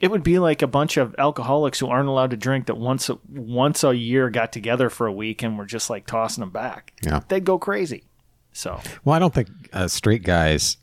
[0.00, 3.10] it would be like a bunch of alcoholics who aren't allowed to drink that once
[3.10, 6.50] a, once a year got together for a week and were just like tossing them
[6.50, 6.94] back.
[7.02, 7.20] Yeah.
[7.28, 8.04] They'd go crazy.
[8.52, 10.78] So Well, I don't think uh, straight guys.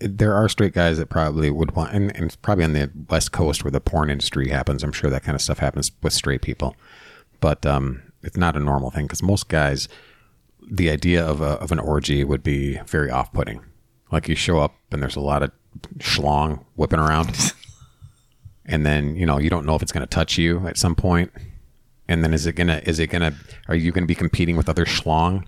[0.00, 3.32] There are straight guys that probably would want, and, and it's probably on the West
[3.32, 4.82] Coast where the porn industry happens.
[4.82, 6.76] I'm sure that kind of stuff happens with straight people,
[7.40, 9.88] but um, it's not a normal thing because most guys,
[10.70, 13.62] the idea of a, of an orgy would be very off putting.
[14.10, 15.52] Like you show up and there's a lot of
[15.98, 17.28] schlong whipping around,
[18.68, 20.94] and then you know you don't know if it's going to touch you at some
[20.94, 21.32] point,
[22.06, 23.34] and then is it gonna is it gonna
[23.66, 25.44] are you going to be competing with other schlong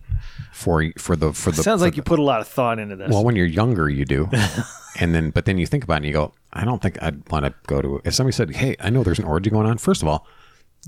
[0.53, 2.97] for for the for the sounds for like you put a lot of thought into
[2.97, 3.11] this.
[3.11, 4.29] well, when you're younger, you do,
[4.99, 7.29] and then but then you think about it and you go, I don't think I'd
[7.31, 8.01] want to go to.
[8.05, 9.79] If somebody said, Hey, I know there's an orgy going on.
[9.79, 10.27] First of all,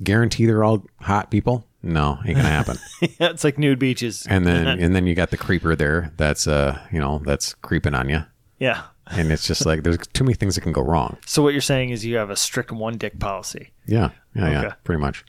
[0.03, 1.67] guarantee they're all hot people.
[1.83, 2.79] No, ain't gonna happen.
[3.01, 4.27] yeah, it's like nude beaches.
[4.29, 6.13] and then and then you got the creeper there.
[6.17, 8.25] That's uh you know that's creeping on you,
[8.59, 8.83] yeah.
[9.09, 11.19] And it's just like there's too many things that can go wrong.
[11.27, 13.73] So what you're saying is you have a strict one dick policy.
[13.87, 15.25] Yeah, yeah, yeah, pretty much.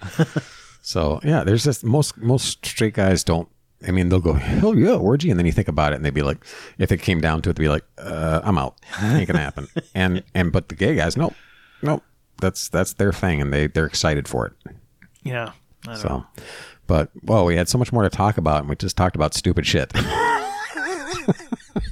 [0.81, 3.49] so yeah, there's just most most straight guys don't.
[3.85, 6.13] I mean, they'll go, hell yeah, orgy, and then you think about it, and they'd
[6.13, 6.45] be like,
[6.77, 9.67] if it came down to it, they'd be like, uh, I'm out, ain't gonna happen.
[9.95, 11.33] and and but the gay guys, nope,
[11.81, 12.03] nope,
[12.39, 14.53] that's that's their thing, and they they're excited for it.
[15.23, 15.51] Yeah.
[15.85, 16.25] I don't know.
[16.35, 16.43] So,
[16.87, 19.33] but well, we had so much more to talk about, and we just talked about
[19.33, 19.91] stupid shit.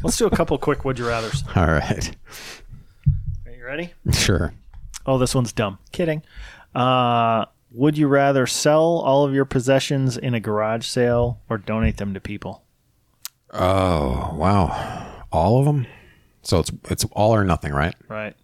[0.04, 1.44] Let's do a couple quick would you rather's.
[1.56, 2.16] All right,
[3.46, 3.94] Are you ready?
[4.12, 4.54] sure.
[5.06, 5.80] Oh, this one's dumb.
[5.92, 6.22] Kidding.
[6.76, 11.98] Uh, would you rather sell all of your possessions in a garage sale or donate
[11.98, 12.64] them to people?
[13.54, 15.88] Oh wow, all of them.
[16.44, 17.96] So it's it's all or nothing, right?
[18.08, 18.36] Right.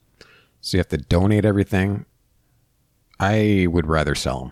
[0.61, 2.05] So you have to donate everything.
[3.19, 4.51] I would rather sell them.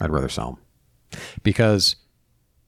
[0.00, 0.58] I'd rather sell
[1.12, 1.96] them because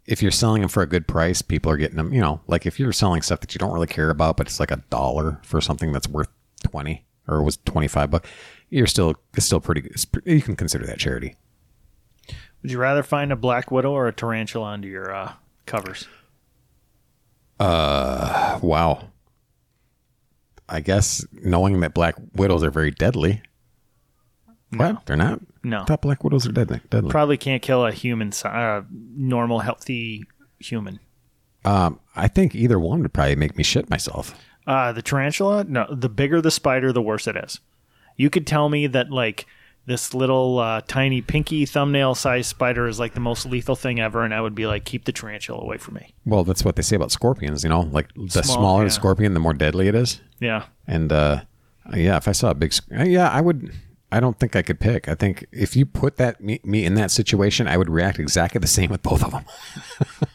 [0.09, 2.13] if you're selling them for a good price, people are getting them.
[2.13, 4.59] You know, like if you're selling stuff that you don't really care about, but it's
[4.59, 6.31] like a dollar for something that's worth
[6.65, 8.29] twenty or was twenty five bucks,
[8.71, 9.83] you're still it's still pretty.
[9.91, 11.37] It's, you can consider that charity.
[12.63, 15.35] Would you rather find a black widow or a tarantula under your uh,
[15.67, 16.09] covers?
[17.61, 19.11] Uh, wow.
[20.69, 23.43] I guess knowing that black widows are very deadly.
[24.71, 25.07] What?
[25.07, 25.41] They're not.
[25.62, 25.85] No.
[25.85, 26.81] Thought black widows are deadly.
[26.91, 27.11] Deadly.
[27.11, 30.25] Probably can't kill a human, uh, normal, healthy
[30.59, 31.01] human.
[31.64, 34.35] Um, I think either one would probably make me shit myself.
[34.66, 37.61] Uh, the tarantula, no, the bigger the spider, the worse it is.
[38.16, 39.47] You could tell me that like
[39.87, 44.23] this little uh, tiny pinky thumbnail sized spider is like the most lethal thing ever,
[44.23, 46.14] and I would be like, keep the tarantula away from me.
[46.27, 47.62] Well, that's what they say about scorpions.
[47.62, 48.89] You know, like the Small, smaller yeah.
[48.89, 50.21] the scorpion, the more deadly it is.
[50.41, 51.41] Yeah, And uh,
[51.95, 53.73] yeah, if I saw a big, uh, yeah, I would.
[54.11, 55.09] I don't think I could pick.
[55.09, 58.59] I think if you put that me, me in that situation, I would react exactly
[58.59, 59.45] the same with both of them.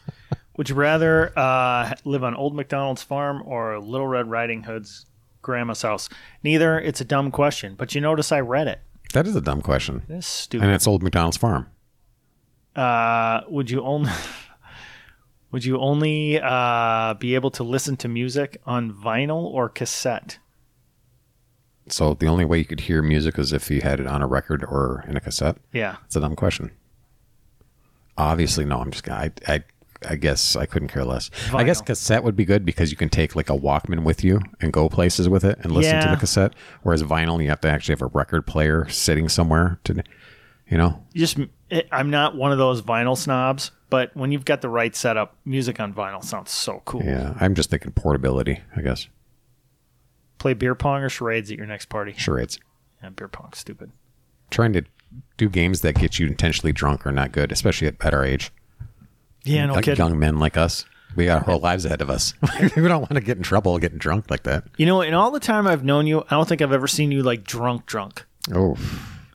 [0.56, 5.06] Would you rather uh, live on Old McDonald's farm or Little Red Riding Hood's
[5.42, 6.08] grandma's house?
[6.44, 6.78] Neither.
[6.78, 8.80] It's a dumb question, but you notice I read it.
[9.14, 11.68] That is a dumb question, It's and it's old McDonald's farm.
[12.74, 14.10] Uh, would you only
[15.50, 20.38] would you only uh, be able to listen to music on vinyl or cassette?
[21.88, 24.26] So the only way you could hear music is if you had it on a
[24.26, 25.56] record or in a cassette.
[25.72, 25.96] Yeah.
[26.06, 26.70] It's a dumb question.
[28.16, 28.80] Obviously, no.
[28.80, 29.08] I'm just.
[29.08, 29.64] I, I,
[30.08, 31.30] I guess I couldn't care less.
[31.52, 34.40] I guess cassette would be good because you can take like a Walkman with you
[34.60, 36.54] and go places with it and listen to the cassette.
[36.82, 40.02] Whereas vinyl, you have to actually have a record player sitting somewhere to,
[40.68, 41.02] you know.
[41.12, 41.38] You just
[41.70, 45.36] it, I'm not one of those vinyl snobs, but when you've got the right setup,
[45.44, 47.02] music on vinyl sounds so cool.
[47.02, 48.60] Yeah, I'm just thinking portability.
[48.76, 49.08] I guess
[50.44, 52.12] Play beer pong or charades at your next party.
[52.18, 52.58] charades.
[53.02, 53.92] Yeah, beer pong, stupid.
[54.50, 54.84] Trying to
[55.38, 58.52] do games that get you intentionally drunk are not good, especially at, at our age.
[59.42, 60.04] Yeah, no like kidding.
[60.04, 60.84] young men like us,
[61.16, 62.34] we got our whole lives ahead of us.
[62.76, 64.64] we don't want to get in trouble getting drunk like that.
[64.76, 67.10] You know, in all the time I've known you, I don't think I've ever seen
[67.10, 68.26] you like drunk, drunk.
[68.54, 68.76] Oh,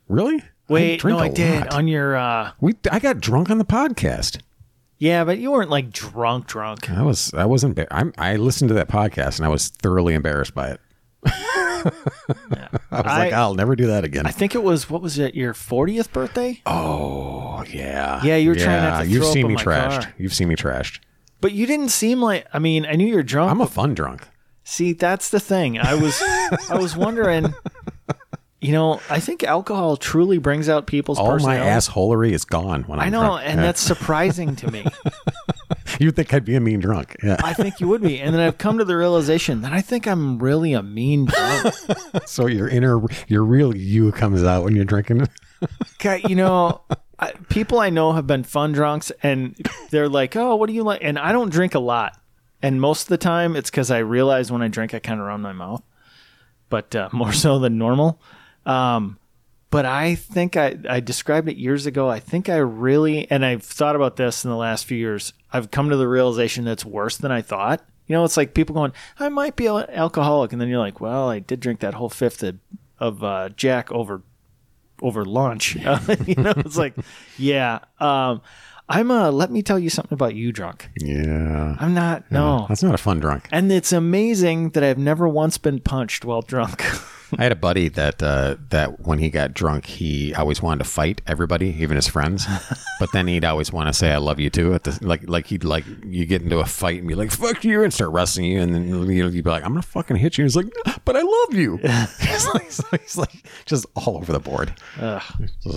[0.07, 0.43] really?
[0.67, 1.73] Wait, drink no, I did lot.
[1.73, 2.17] on your.
[2.17, 4.41] uh We I got drunk on the podcast.
[4.99, 6.87] Yeah, but you weren't like drunk, drunk.
[6.91, 7.77] I was I wasn't.
[7.77, 10.79] Embar- I'm, I listened to that podcast and I was thoroughly embarrassed by it.
[12.91, 14.25] I was like, I- I'll never do that again.
[14.25, 15.35] I think it was what was it?
[15.35, 16.61] Your 40th birthday?
[16.65, 20.01] oh yeah, Yeah, you were trying not to You've seen me trashed.
[20.03, 20.13] car.
[20.17, 20.99] You've seen me trashed.
[21.41, 22.45] But you didn't seem like.
[22.53, 23.51] I mean, I knew you're drunk.
[23.51, 24.27] I'm a fun drunk.
[24.63, 25.79] See, that's the thing.
[25.79, 26.21] I was,
[26.69, 27.53] I was wondering.
[28.61, 32.99] You know, I think alcohol truly brings out people's All my assholery is gone when
[32.99, 33.43] I I'm know, drunk.
[33.45, 33.65] and Yeah.
[33.67, 34.85] that's surprising to me.
[35.99, 37.15] You'd think I'd be a mean drunk.
[37.23, 37.37] Yeah.
[37.41, 38.19] I think you would be.
[38.19, 41.73] And then I've come to the realization that I think I'm really a mean drunk.
[42.25, 45.27] so your inner, your real you comes out when you're drinking.
[45.95, 46.81] Okay, you know,
[47.17, 49.55] I, people I know have been fun drunks, and
[49.89, 52.17] they're like, "Oh, what do you like?" And I don't drink a lot,
[52.61, 55.25] and most of the time it's because I realize when I drink I kind of
[55.27, 55.83] run my mouth,
[56.69, 58.21] but uh, more so than normal.
[58.69, 59.17] Um,
[59.71, 62.09] but I think I I described it years ago.
[62.09, 65.33] I think I really, and I've thought about this in the last few years.
[65.53, 67.85] I've come to the realization that it's worse than I thought.
[68.07, 70.99] You know, it's like people going, "I might be an alcoholic," and then you're like,
[70.99, 72.57] "Well, I did drink that whole fifth of,
[72.99, 74.23] of uh, Jack over
[75.01, 75.77] over lunch.
[75.85, 76.93] Uh, you know, it's like,
[77.37, 77.79] yeah.
[77.99, 78.41] Um,
[78.87, 80.89] I'm a, let me tell you something about you drunk.
[80.99, 81.75] Yeah.
[81.79, 82.65] I'm not no.
[82.67, 83.47] That's not a fun drunk.
[83.51, 86.83] And it's amazing that I've never once been punched while drunk.
[87.37, 90.89] I had a buddy that uh, that when he got drunk, he always wanted to
[90.89, 92.47] fight everybody, even his friends.
[92.99, 94.73] but then he'd always want to say "I love you" too.
[94.73, 97.63] At the like, like he'd like you get into a fight and be like "fuck
[97.63, 100.45] you" and start wrestling you, and then you'd be like "I'm gonna fucking hit you."
[100.45, 100.67] He's like,
[101.05, 101.77] "But I love you."
[102.19, 104.73] he's, like, so he's like just all over the board.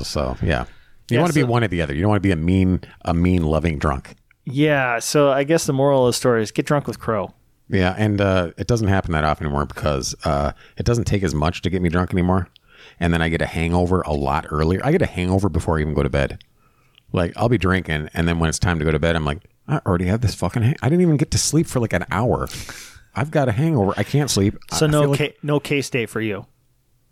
[0.04, 0.64] So yeah,
[1.10, 1.94] you Yeah, want to be one or the other.
[1.94, 4.14] You don't want to be a mean, a mean, loving drunk.
[4.44, 7.34] yeah, so I guess the moral of the story is get drunk with Crow.
[7.72, 11.34] Yeah, and uh, it doesn't happen that often anymore because uh, it doesn't take as
[11.34, 12.48] much to get me drunk anymore.
[13.00, 14.80] And then I get a hangover a lot earlier.
[14.84, 16.44] I get a hangover before I even go to bed.
[17.12, 19.40] Like I'll be drinking, and then when it's time to go to bed, I'm like,
[19.68, 20.62] I already have this fucking.
[20.62, 22.48] Hang- I didn't even get to sleep for like an hour.
[23.14, 23.92] I've got a hangover.
[23.96, 24.56] I can't sleep.
[24.72, 26.46] So I no like- ca- no case day for you.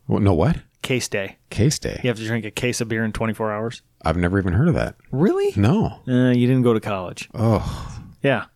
[0.08, 0.58] Well, no what?
[0.82, 1.36] Case day.
[1.50, 2.00] Case day.
[2.02, 3.82] You have to drink a case of beer in 24 hours.
[4.02, 4.96] I've never even heard of that.
[5.12, 5.52] Really?
[5.54, 6.00] No.
[6.08, 7.28] Uh, you didn't go to college.
[7.34, 8.46] Oh, Yeah.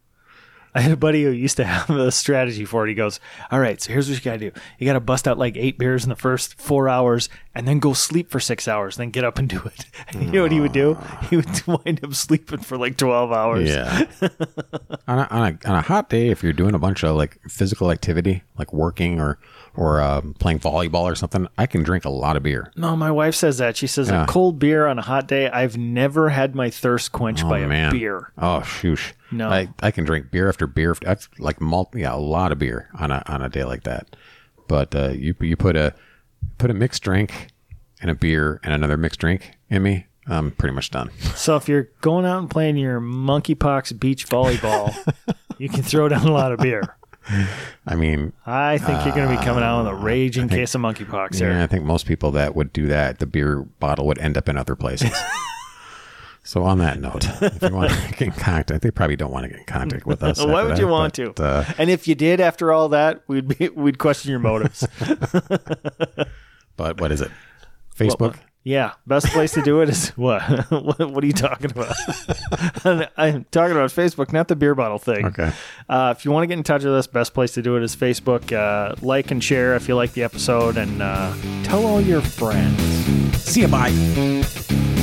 [0.74, 2.88] I had a buddy who used to have a strategy for it.
[2.88, 3.20] He goes,
[3.50, 4.60] All right, so here's what you got to do.
[4.78, 7.78] You got to bust out like eight beers in the first four hours and then
[7.78, 9.86] go sleep for six hours, then get up and do it.
[10.08, 10.98] And you know what he would do?
[11.30, 13.68] He would wind up sleeping for like 12 hours.
[13.68, 14.06] yeah.
[15.06, 17.38] on, a, on, a, on a hot day, if you're doing a bunch of like
[17.48, 19.38] physical activity, like working or
[19.76, 22.70] or um, playing volleyball or something, I can drink a lot of beer.
[22.76, 23.76] No, my wife says that.
[23.76, 24.24] She says Yeah.
[24.24, 25.48] a cold beer on a hot day.
[25.50, 28.32] I've never had my thirst quenched by oh a beer.
[28.38, 29.12] Oh shoosh.
[29.32, 29.48] No.
[29.50, 30.94] I, I can drink beer after beer.
[31.04, 34.14] After, like multi, yeah, a lot of beer on a on a day like that.
[34.68, 35.92] But uh, you you put a
[36.58, 37.48] put a mixed drink
[38.00, 41.10] and a beer and another mixed drink in me, I'm pretty much done.
[41.34, 44.94] So if you're going out and playing your monkeypox beach volleyball,
[45.58, 46.96] you can throw down a lot of beer.
[47.86, 50.80] I mean, I think you're going to be coming out with a raging case of
[50.80, 51.50] monkeypox here.
[51.50, 54.48] yeah, I think most people that would do that, the beer bottle would end up
[54.48, 55.10] in other places.
[56.44, 59.44] so on that note, if you want to get in contact, they probably don't want
[59.44, 60.44] to get in contact with us.
[60.44, 61.44] Why would you that, want but, to?
[61.44, 64.86] Uh, and if you did after all that, we'd be we'd question your motives.
[66.76, 67.30] but what is it?
[67.96, 68.36] Facebook?
[68.64, 70.42] Yeah, best place to do it is what?
[70.70, 71.94] what, what are you talking about?
[73.16, 75.26] I'm talking about Facebook, not the beer bottle thing.
[75.26, 75.52] Okay.
[75.88, 77.82] Uh, if you want to get in touch with us, best place to do it
[77.82, 78.52] is Facebook.
[78.52, 82.80] Uh, like and share if you like the episode, and uh, tell all your friends.
[83.42, 83.68] See you.
[83.68, 84.93] Bye.